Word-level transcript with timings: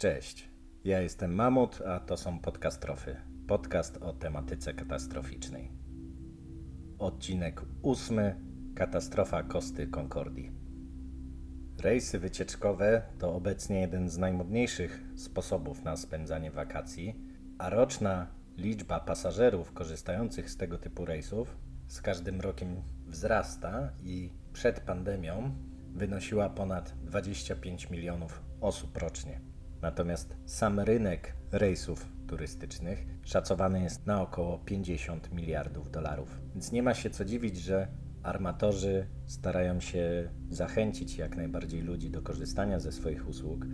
Cześć, 0.00 0.48
ja 0.84 1.00
jestem 1.00 1.34
Mamut, 1.34 1.82
a 1.86 2.00
to 2.00 2.16
są 2.16 2.38
Podcastrofy. 2.38 3.16
Podcast 3.46 3.96
o 3.96 4.12
tematyce 4.12 4.74
katastroficznej. 4.74 5.70
Odcinek 6.98 7.62
ósmy. 7.82 8.36
Katastrofa 8.74 9.42
Kosty 9.42 9.86
Concordii. 9.86 10.52
Rejsy 11.78 12.18
wycieczkowe 12.18 13.02
to 13.18 13.34
obecnie 13.34 13.80
jeden 13.80 14.10
z 14.10 14.18
najmodniejszych 14.18 15.02
sposobów 15.16 15.84
na 15.84 15.96
spędzanie 15.96 16.50
wakacji, 16.50 17.14
a 17.58 17.70
roczna 17.70 18.26
liczba 18.56 19.00
pasażerów 19.00 19.72
korzystających 19.72 20.50
z 20.50 20.56
tego 20.56 20.78
typu 20.78 21.04
rejsów 21.04 21.56
z 21.88 22.00
każdym 22.02 22.40
rokiem 22.40 22.82
wzrasta 23.06 23.92
i 24.02 24.30
przed 24.52 24.80
pandemią 24.80 25.54
wynosiła 25.94 26.48
ponad 26.48 26.94
25 27.04 27.90
milionów 27.90 28.42
osób 28.60 28.96
rocznie. 28.96 29.49
Natomiast 29.82 30.36
sam 30.46 30.80
rynek 30.80 31.32
rejsów 31.52 32.06
turystycznych 32.26 33.06
szacowany 33.22 33.82
jest 33.82 34.06
na 34.06 34.22
około 34.22 34.58
50 34.58 35.32
miliardów 35.32 35.90
dolarów. 35.90 36.40
Więc 36.52 36.72
nie 36.72 36.82
ma 36.82 36.94
się 36.94 37.10
co 37.10 37.24
dziwić, 37.24 37.56
że 37.56 37.88
armatorzy 38.22 39.06
starają 39.26 39.80
się 39.80 40.30
zachęcić 40.50 41.18
jak 41.18 41.36
najbardziej 41.36 41.82
ludzi 41.82 42.10
do 42.10 42.22
korzystania 42.22 42.80
ze 42.80 42.92
swoich 42.92 43.28
usług 43.28 43.66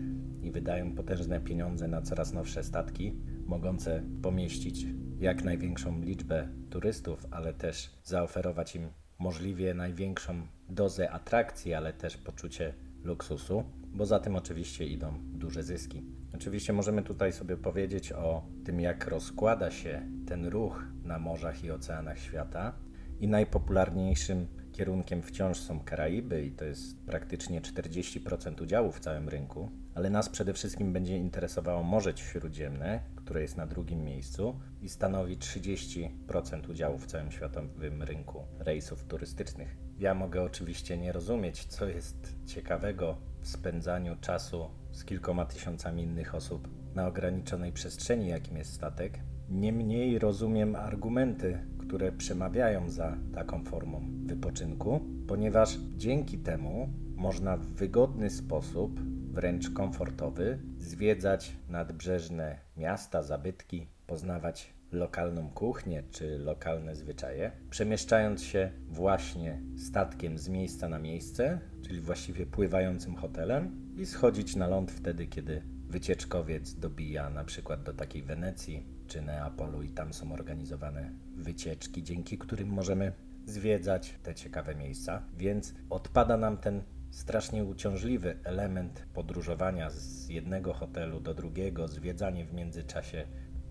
i 0.42 0.50
wydają 0.50 0.94
potężne 0.94 1.40
pieniądze 1.40 1.88
na 1.88 2.02
coraz 2.02 2.32
nowsze 2.32 2.64
statki, 2.64 3.12
mogące 3.46 4.02
pomieścić 4.22 4.86
jak 5.18 5.44
największą 5.44 6.00
liczbę 6.00 6.48
turystów, 6.70 7.26
ale 7.30 7.54
też 7.54 7.90
zaoferować 8.04 8.76
im 8.76 8.88
możliwie 9.18 9.74
największą 9.74 10.46
dozę 10.68 11.10
atrakcji, 11.10 11.74
ale 11.74 11.92
też 11.92 12.16
poczucie 12.16 12.74
luksusu, 13.02 13.64
bo 13.96 14.06
za 14.06 14.18
tym 14.18 14.36
oczywiście 14.36 14.86
idą 14.86 15.12
duże 15.22 15.62
zyski. 15.62 16.02
Oczywiście 16.34 16.72
możemy 16.72 17.02
tutaj 17.02 17.32
sobie 17.32 17.56
powiedzieć 17.56 18.12
o 18.12 18.42
tym, 18.64 18.80
jak 18.80 19.06
rozkłada 19.06 19.70
się 19.70 20.02
ten 20.26 20.46
ruch 20.46 20.84
na 21.04 21.18
morzach 21.18 21.64
i 21.64 21.70
oceanach 21.70 22.18
świata. 22.18 22.72
I 23.20 23.28
najpopularniejszym 23.28 24.46
kierunkiem 24.72 25.22
wciąż 25.22 25.58
są 25.58 25.80
Karaiby, 25.80 26.44
i 26.44 26.52
to 26.52 26.64
jest 26.64 27.06
praktycznie 27.06 27.60
40% 27.60 28.62
udziału 28.62 28.92
w 28.92 29.00
całym 29.00 29.28
rynku. 29.28 29.70
Ale 29.94 30.10
nas 30.10 30.28
przede 30.28 30.52
wszystkim 30.52 30.92
będzie 30.92 31.16
interesowało 31.16 31.82
Morze 31.82 32.12
Śródziemne, 32.16 33.00
które 33.16 33.42
jest 33.42 33.56
na 33.56 33.66
drugim 33.66 34.04
miejscu 34.04 34.60
i 34.82 34.88
stanowi 34.88 35.36
30% 35.36 36.70
udziału 36.70 36.98
w 36.98 37.06
całym 37.06 37.30
światowym 37.30 38.02
rynku 38.02 38.44
rejsów 38.58 39.04
turystycznych. 39.04 39.76
Ja 39.98 40.14
mogę 40.14 40.42
oczywiście 40.42 40.98
nie 40.98 41.12
rozumieć, 41.12 41.64
co 41.64 41.88
jest 41.88 42.36
ciekawego 42.46 43.16
spędzaniu 43.48 44.16
czasu 44.20 44.70
z 44.92 45.04
kilkoma 45.04 45.44
tysiącami 45.44 46.02
innych 46.02 46.34
osób 46.34 46.68
na 46.94 47.06
ograniczonej 47.06 47.72
przestrzeni, 47.72 48.28
jakim 48.28 48.56
jest 48.56 48.72
statek. 48.72 49.18
Niemniej 49.48 50.18
rozumiem 50.18 50.76
argumenty, 50.76 51.58
które 51.78 52.12
przemawiają 52.12 52.90
za 52.90 53.16
taką 53.34 53.64
formą 53.64 54.02
wypoczynku, 54.24 55.00
ponieważ 55.28 55.78
dzięki 55.96 56.38
temu 56.38 56.88
można 57.16 57.56
w 57.56 57.66
wygodny 57.66 58.30
sposób, 58.30 59.00
wręcz 59.32 59.70
komfortowy, 59.70 60.58
zwiedzać 60.78 61.52
nadbrzeżne 61.68 62.58
miasta, 62.76 63.22
zabytki, 63.22 63.86
poznawać 64.06 64.75
lokalną 64.92 65.50
kuchnię 65.50 66.02
czy 66.10 66.38
lokalne 66.38 66.96
zwyczaje, 66.96 67.52
przemieszczając 67.70 68.42
się 68.42 68.72
właśnie 68.88 69.60
statkiem 69.76 70.38
z 70.38 70.48
miejsca 70.48 70.88
na 70.88 70.98
miejsce, 70.98 71.60
czyli 71.82 72.00
właściwie 72.00 72.46
pływającym 72.46 73.16
hotelem, 73.16 73.86
i 73.96 74.06
schodzić 74.06 74.56
na 74.56 74.66
ląd 74.66 74.92
wtedy, 74.92 75.26
kiedy 75.26 75.62
wycieczkowiec 75.88 76.74
dobija 76.74 77.30
na 77.30 77.44
przykład 77.44 77.82
do 77.82 77.92
takiej 77.92 78.22
Wenecji 78.22 78.86
czy 79.06 79.22
Neapolu 79.22 79.82
i 79.82 79.88
tam 79.88 80.12
są 80.12 80.32
organizowane 80.32 81.12
wycieczki, 81.36 82.02
dzięki 82.02 82.38
którym 82.38 82.68
możemy 82.68 83.12
zwiedzać 83.46 84.14
te 84.22 84.34
ciekawe 84.34 84.74
miejsca. 84.74 85.22
Więc 85.36 85.74
odpada 85.90 86.36
nam 86.36 86.56
ten 86.56 86.82
strasznie 87.10 87.64
uciążliwy 87.64 88.38
element 88.44 89.06
podróżowania 89.14 89.90
z 89.90 90.28
jednego 90.28 90.72
hotelu 90.72 91.20
do 91.20 91.34
drugiego, 91.34 91.88
zwiedzanie 91.88 92.44
w 92.44 92.54
międzyczasie 92.54 93.26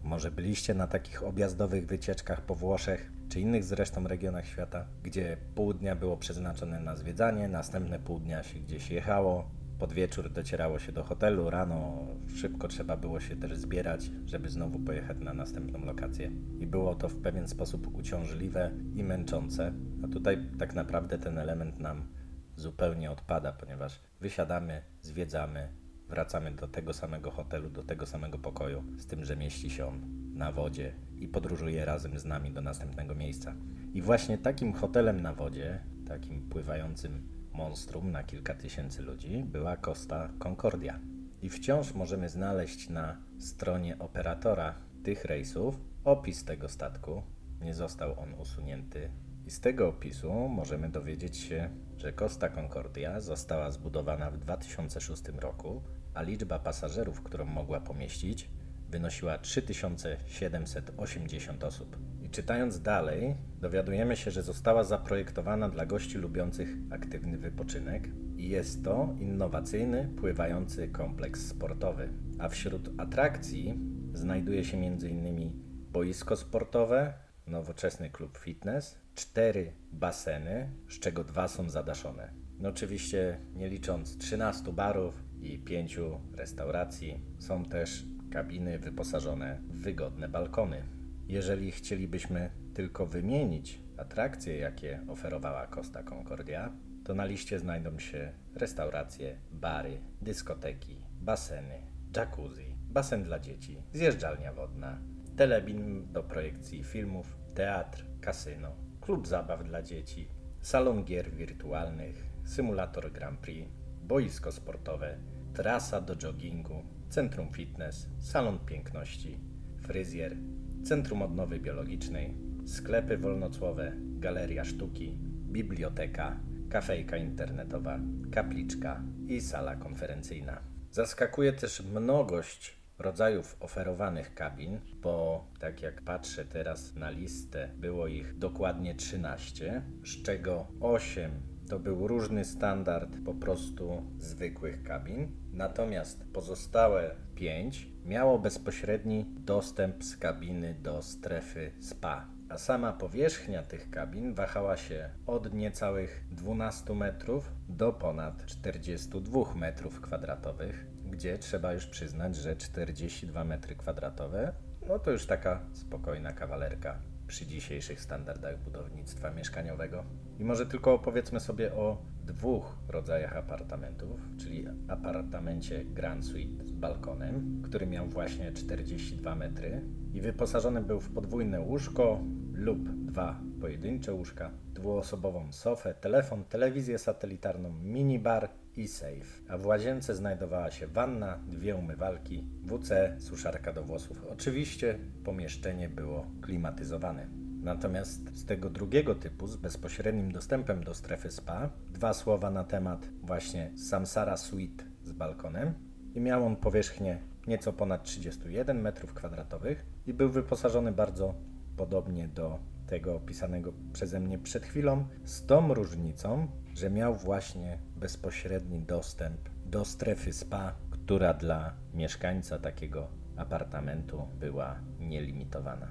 może 0.06 0.32
byliście 0.32 0.74
na 0.74 0.88
takich 0.88 1.24
objazdowych 1.24 1.86
wycieczkach 1.86 2.42
po 2.42 2.56
Włoszech 2.56 3.12
czy 3.30 3.40
innych 3.40 3.64
zresztą 3.64 4.08
regionach 4.08 4.48
świata, 4.48 4.86
gdzie 5.04 5.38
pół 5.56 5.74
dnia 5.74 5.96
było 5.96 6.18
przeznaczone 6.18 6.80
na 6.80 6.96
zwiedzanie, 6.96 7.48
następne 7.48 8.00
pół 8.00 8.20
dnia 8.20 8.44
się 8.44 8.60
gdzieś 8.60 8.90
jechało, 8.92 9.50
pod 9.80 9.94
wieczór 9.94 10.30
docierało 10.30 10.80
się 10.80 10.92
do 10.92 11.04
hotelu, 11.04 11.50
rano 11.50 12.08
szybko 12.36 12.68
trzeba 12.68 12.98
było 12.98 13.20
się 13.20 13.36
też 13.36 13.58
zbierać, 13.58 14.12
żeby 14.26 14.50
znowu 14.50 14.80
pojechać 14.80 15.18
na 15.20 15.34
następną 15.34 15.86
lokację. 15.86 16.32
I 16.60 16.68
było 16.68 16.96
to 16.96 17.10
w 17.10 17.16
pewien 17.16 17.48
sposób 17.48 17.96
uciążliwe 17.96 18.72
i 18.96 19.04
męczące. 19.04 19.74
A 20.04 20.08
tutaj 20.08 20.38
tak 20.60 20.76
naprawdę 20.76 21.18
ten 21.18 21.38
element 21.38 21.80
nam 21.80 22.08
zupełnie 22.56 23.12
odpada, 23.12 23.52
ponieważ 23.52 24.00
wysiadamy, 24.22 24.82
zwiedzamy, 25.02 25.70
wracamy 26.10 26.52
do 26.52 26.68
tego 26.68 26.94
samego 26.94 27.32
hotelu, 27.32 27.70
do 27.70 27.84
tego 27.84 28.06
samego 28.06 28.40
pokoju, 28.40 28.84
z 28.98 29.06
tym, 29.06 29.26
że 29.26 29.38
mieści 29.38 29.70
się 29.70 29.86
on 29.86 30.02
na 30.34 30.52
wodzie 30.52 30.94
i 31.18 31.28
podróżuje 31.28 31.86
razem 31.86 32.20
z 32.20 32.26
nami 32.26 32.52
do 32.52 32.62
następnego 32.62 33.16
miejsca. 33.16 33.54
I 33.94 34.02
właśnie 34.02 34.38
takim 34.38 34.74
hotelem 34.74 35.22
na 35.22 35.34
wodzie, 35.34 35.80
takim 36.08 36.50
pływającym 36.50 37.28
monstrum 37.54 38.12
na 38.12 38.24
kilka 38.24 38.54
tysięcy 38.54 39.02
ludzi, 39.02 39.44
była 39.44 39.78
Costa 39.78 40.30
Concordia. 40.40 41.00
I 41.42 41.50
wciąż 41.50 41.94
możemy 41.94 42.30
znaleźć 42.30 42.90
na 42.90 43.18
stronie 43.40 44.00
operatora 44.00 44.76
tych 45.04 45.26
rejsów 45.26 45.80
opis 46.04 46.46
tego 46.46 46.70
statku. 46.70 47.22
Nie 47.62 47.74
został 47.74 48.20
on 48.20 48.34
usunięty. 48.34 49.10
I 49.46 49.52
z 49.52 49.60
tego 49.60 49.88
opisu 49.88 50.34
możemy 50.34 50.90
dowiedzieć 50.90 51.38
się, 51.38 51.70
że 51.98 52.14
Costa 52.14 52.50
Concordia 52.50 53.22
została 53.22 53.72
zbudowana 53.72 54.32
w 54.32 54.38
2006 54.38 55.24
roku, 55.28 55.82
a 56.16 56.22
liczba 56.22 56.60
pasażerów, 56.60 57.22
którą 57.22 57.46
mogła 57.46 57.82
pomieścić, 57.82 58.50
wynosiła 58.90 59.38
3780 59.38 61.64
osób. 61.64 61.98
I 62.22 62.30
czytając 62.30 62.82
dalej, 62.82 63.36
dowiadujemy 63.62 64.16
się, 64.16 64.32
że 64.32 64.44
została 64.44 64.84
zaprojektowana 64.84 65.70
dla 65.70 65.86
gości 65.86 66.18
lubiących 66.18 66.70
aktywny 66.92 67.38
wypoczynek 67.38 68.10
i 68.38 68.50
jest 68.50 68.84
to 68.84 69.16
innowacyjny, 69.20 70.10
pływający 70.18 70.88
kompleks 70.88 71.48
sportowy. 71.48 72.10
A 72.40 72.50
wśród 72.50 72.90
atrakcji 72.98 73.80
znajduje 74.14 74.64
się 74.64 74.78
m.in. 74.78 75.52
boisko 75.92 76.36
sportowe, 76.36 77.14
nowoczesny 77.48 78.10
klub 78.10 78.38
fitness, 78.38 79.00
cztery 79.16 79.74
baseny, 79.92 80.70
z 80.90 81.00
czego 81.00 81.24
dwa 81.24 81.48
są 81.48 81.70
zadaszone. 81.70 82.34
No 82.60 82.70
oczywiście 82.70 83.40
nie 83.54 83.70
licząc 83.70 84.18
13 84.18 84.74
barów 84.74 85.24
i 85.46 85.60
5 85.60 86.00
restauracji, 86.36 87.20
są 87.40 87.66
też 87.66 88.06
kabiny 88.32 88.80
wyposażone 88.80 89.62
w 89.70 89.82
wygodne 89.82 90.30
balkony. 90.30 90.84
Jeżeli 91.28 91.72
chcielibyśmy 91.72 92.50
tylko 92.74 93.06
wymienić 93.06 93.82
atrakcje, 93.98 94.58
jakie 94.58 95.02
oferowała 95.08 95.68
Costa 95.68 96.04
Concordia, 96.04 96.74
to 97.04 97.16
na 97.16 97.26
liście 97.26 97.60
znajdą 97.60 98.00
się 98.00 98.32
restauracje, 98.56 99.38
bary, 99.52 100.02
dyskoteki, 100.22 101.06
baseny, 101.22 101.82
jacuzzi, 102.16 102.76
basen 102.90 103.24
dla 103.24 103.40
dzieci, 103.40 103.84
zjeżdżalnia 103.94 104.54
wodna, 104.54 104.98
telebin 105.36 106.12
do 106.12 106.24
projekcji 106.24 106.84
filmów, 106.84 107.38
teatr, 107.54 108.06
kasyno, 108.22 108.76
klub 109.02 109.28
zabaw 109.28 109.64
dla 109.64 109.82
dzieci, 109.82 110.30
salon 110.62 111.04
gier 111.04 111.32
wirtualnych, 111.32 112.24
symulator 112.46 113.12
Grand 113.12 113.40
Prix, 113.40 113.70
boisko 114.04 114.52
sportowe, 114.52 115.18
trasa 115.56 116.02
do 116.02 116.16
joggingu, 116.16 116.84
centrum 117.10 117.50
fitness, 117.54 118.08
salon 118.20 118.60
piękności, 118.60 119.40
fryzjer, 119.82 120.38
centrum 120.84 121.22
odnowy 121.22 121.60
biologicznej, 121.60 122.38
sklepy 122.66 123.18
wolnocłowe, 123.18 123.92
galeria 123.98 124.66
sztuki, 124.66 125.18
biblioteka, 125.52 126.40
kafejka 126.70 127.18
internetowa, 127.18 128.00
kapliczka 128.32 129.04
i 129.28 129.42
sala 129.42 129.76
konferencyjna. 129.76 130.60
Zaskakuje 130.92 131.54
też 131.54 131.84
mnogość 131.84 132.76
rodzajów 133.00 133.58
oferowanych 133.60 134.34
kabin, 134.34 134.80
bo 135.02 135.46
tak 135.60 135.82
jak 135.82 136.02
patrzę 136.02 136.46
teraz 136.46 136.96
na 136.96 137.10
listę, 137.10 137.70
było 137.76 138.08
ich 138.08 138.38
dokładnie 138.38 138.96
13, 138.96 139.82
z 140.06 140.24
czego 140.24 140.68
8 140.82 141.55
to 141.70 141.80
był 141.80 142.08
różny 142.08 142.46
standard 142.46 143.10
po 143.26 143.34
prostu 143.34 144.04
zwykłych 144.20 144.84
kabin, 144.84 145.32
natomiast 145.54 146.26
pozostałe 146.34 147.16
5 147.36 147.88
miało 148.06 148.40
bezpośredni 148.40 149.26
dostęp 149.38 150.04
z 150.04 150.18
kabiny 150.18 150.76
do 150.82 151.02
strefy 151.02 151.72
spa. 151.80 152.28
a 152.50 152.58
sama 152.58 152.94
powierzchnia 152.94 153.64
tych 153.64 153.90
kabin 153.90 154.34
wahała 154.34 154.78
się 154.78 155.10
od 155.28 155.54
niecałych 155.54 156.26
12 156.32 156.94
metrów 156.94 157.52
do 157.70 157.94
ponad 157.94 158.46
42 158.46 159.56
metrów 159.56 160.02
kwadratowych, 160.02 160.86
gdzie 161.12 161.38
trzeba 161.38 161.74
już 161.74 161.86
przyznać, 161.86 162.36
że 162.36 162.56
42 162.56 163.44
metry 163.44 163.76
kwadratowe 163.76 164.54
no 164.88 165.00
to 165.00 165.12
już 165.12 165.26
taka 165.26 165.60
spokojna 165.74 166.34
kawalerka 166.34 167.00
przy 167.28 167.46
dzisiejszych 167.46 168.02
standardach 168.02 168.60
budownictwa 168.60 169.32
mieszkaniowego. 169.32 170.04
I 170.40 170.44
może 170.44 170.66
tylko 170.66 170.94
opowiedzmy 170.94 171.40
sobie 171.40 171.74
o 171.74 171.98
dwóch 172.26 172.78
rodzajach 172.88 173.38
apartamentów, 173.38 174.22
czyli 174.38 174.66
apartamencie 174.88 175.86
Grand 175.86 176.26
Suite 176.26 176.66
z 176.66 176.72
balkonem, 176.72 177.62
który 177.66 177.88
miał 177.88 178.08
właśnie 178.08 178.52
42 178.52 179.36
metry 179.36 179.82
i 180.14 180.22
wyposażony 180.22 180.82
był 180.82 181.00
w 181.00 181.10
podwójne 181.10 181.62
łóżko 181.62 182.20
lub 182.54 182.90
dwa 182.90 183.40
pojedyncze 183.62 184.14
łóżka, 184.14 184.52
dwuosobową 184.74 185.52
sofę, 185.52 185.94
telefon, 185.94 186.44
telewizję 186.44 186.98
satelitarną, 186.98 187.74
minibar 187.84 188.50
i 188.78 188.88
safe. 188.88 189.42
A 189.50 189.58
w 189.58 189.66
łazience 189.66 190.16
znajdowała 190.16 190.72
się 190.72 190.88
wanna, 190.88 191.40
dwie 191.48 191.76
umywalki, 191.76 192.48
WC, 192.64 193.16
suszarka 193.20 193.74
do 193.74 193.84
włosów. 193.84 194.26
Oczywiście 194.30 195.00
pomieszczenie 195.24 195.90
było 195.90 196.26
klimatyzowane. 196.42 197.28
Natomiast 197.62 198.38
z 198.38 198.46
tego 198.46 198.70
drugiego 198.70 199.16
typu, 199.16 199.48
z 199.48 199.56
bezpośrednim 199.56 200.32
dostępem 200.32 200.84
do 200.84 200.94
strefy 200.94 201.32
spa, 201.32 201.70
dwa 201.90 202.14
słowa 202.14 202.52
na 202.52 202.64
temat 202.64 203.08
właśnie 203.24 203.72
Samsara 203.78 204.38
Suite 204.38 204.84
z 205.04 205.12
balkonem. 205.12 205.74
I 206.16 206.20
miał 206.20 206.46
on 206.46 206.56
powierzchnię 206.56 207.20
nieco 207.48 207.74
ponad 207.74 208.04
31 208.04 208.84
m2 208.84 209.76
i 210.08 210.14
był 210.14 210.30
wyposażony 210.30 210.92
bardzo 210.92 211.36
podobnie 211.78 212.28
do 212.28 212.60
tego 212.88 213.16
opisanego 213.16 213.74
przeze 213.94 214.20
mnie 214.20 214.40
przed 214.40 214.66
chwilą, 214.66 215.08
z 215.24 215.46
tą 215.46 215.74
różnicą, 215.74 216.48
że 216.74 216.90
miał 216.90 217.16
właśnie 217.16 217.78
bezpośredni 217.96 218.82
dostęp 218.82 219.50
do 219.66 219.86
strefy 219.86 220.34
spa, 220.34 220.76
która 220.90 221.34
dla 221.34 221.74
mieszkańca 221.94 222.60
takiego 222.60 223.08
apartamentu 223.38 224.28
była 224.40 224.80
nielimitowana. 225.00 225.88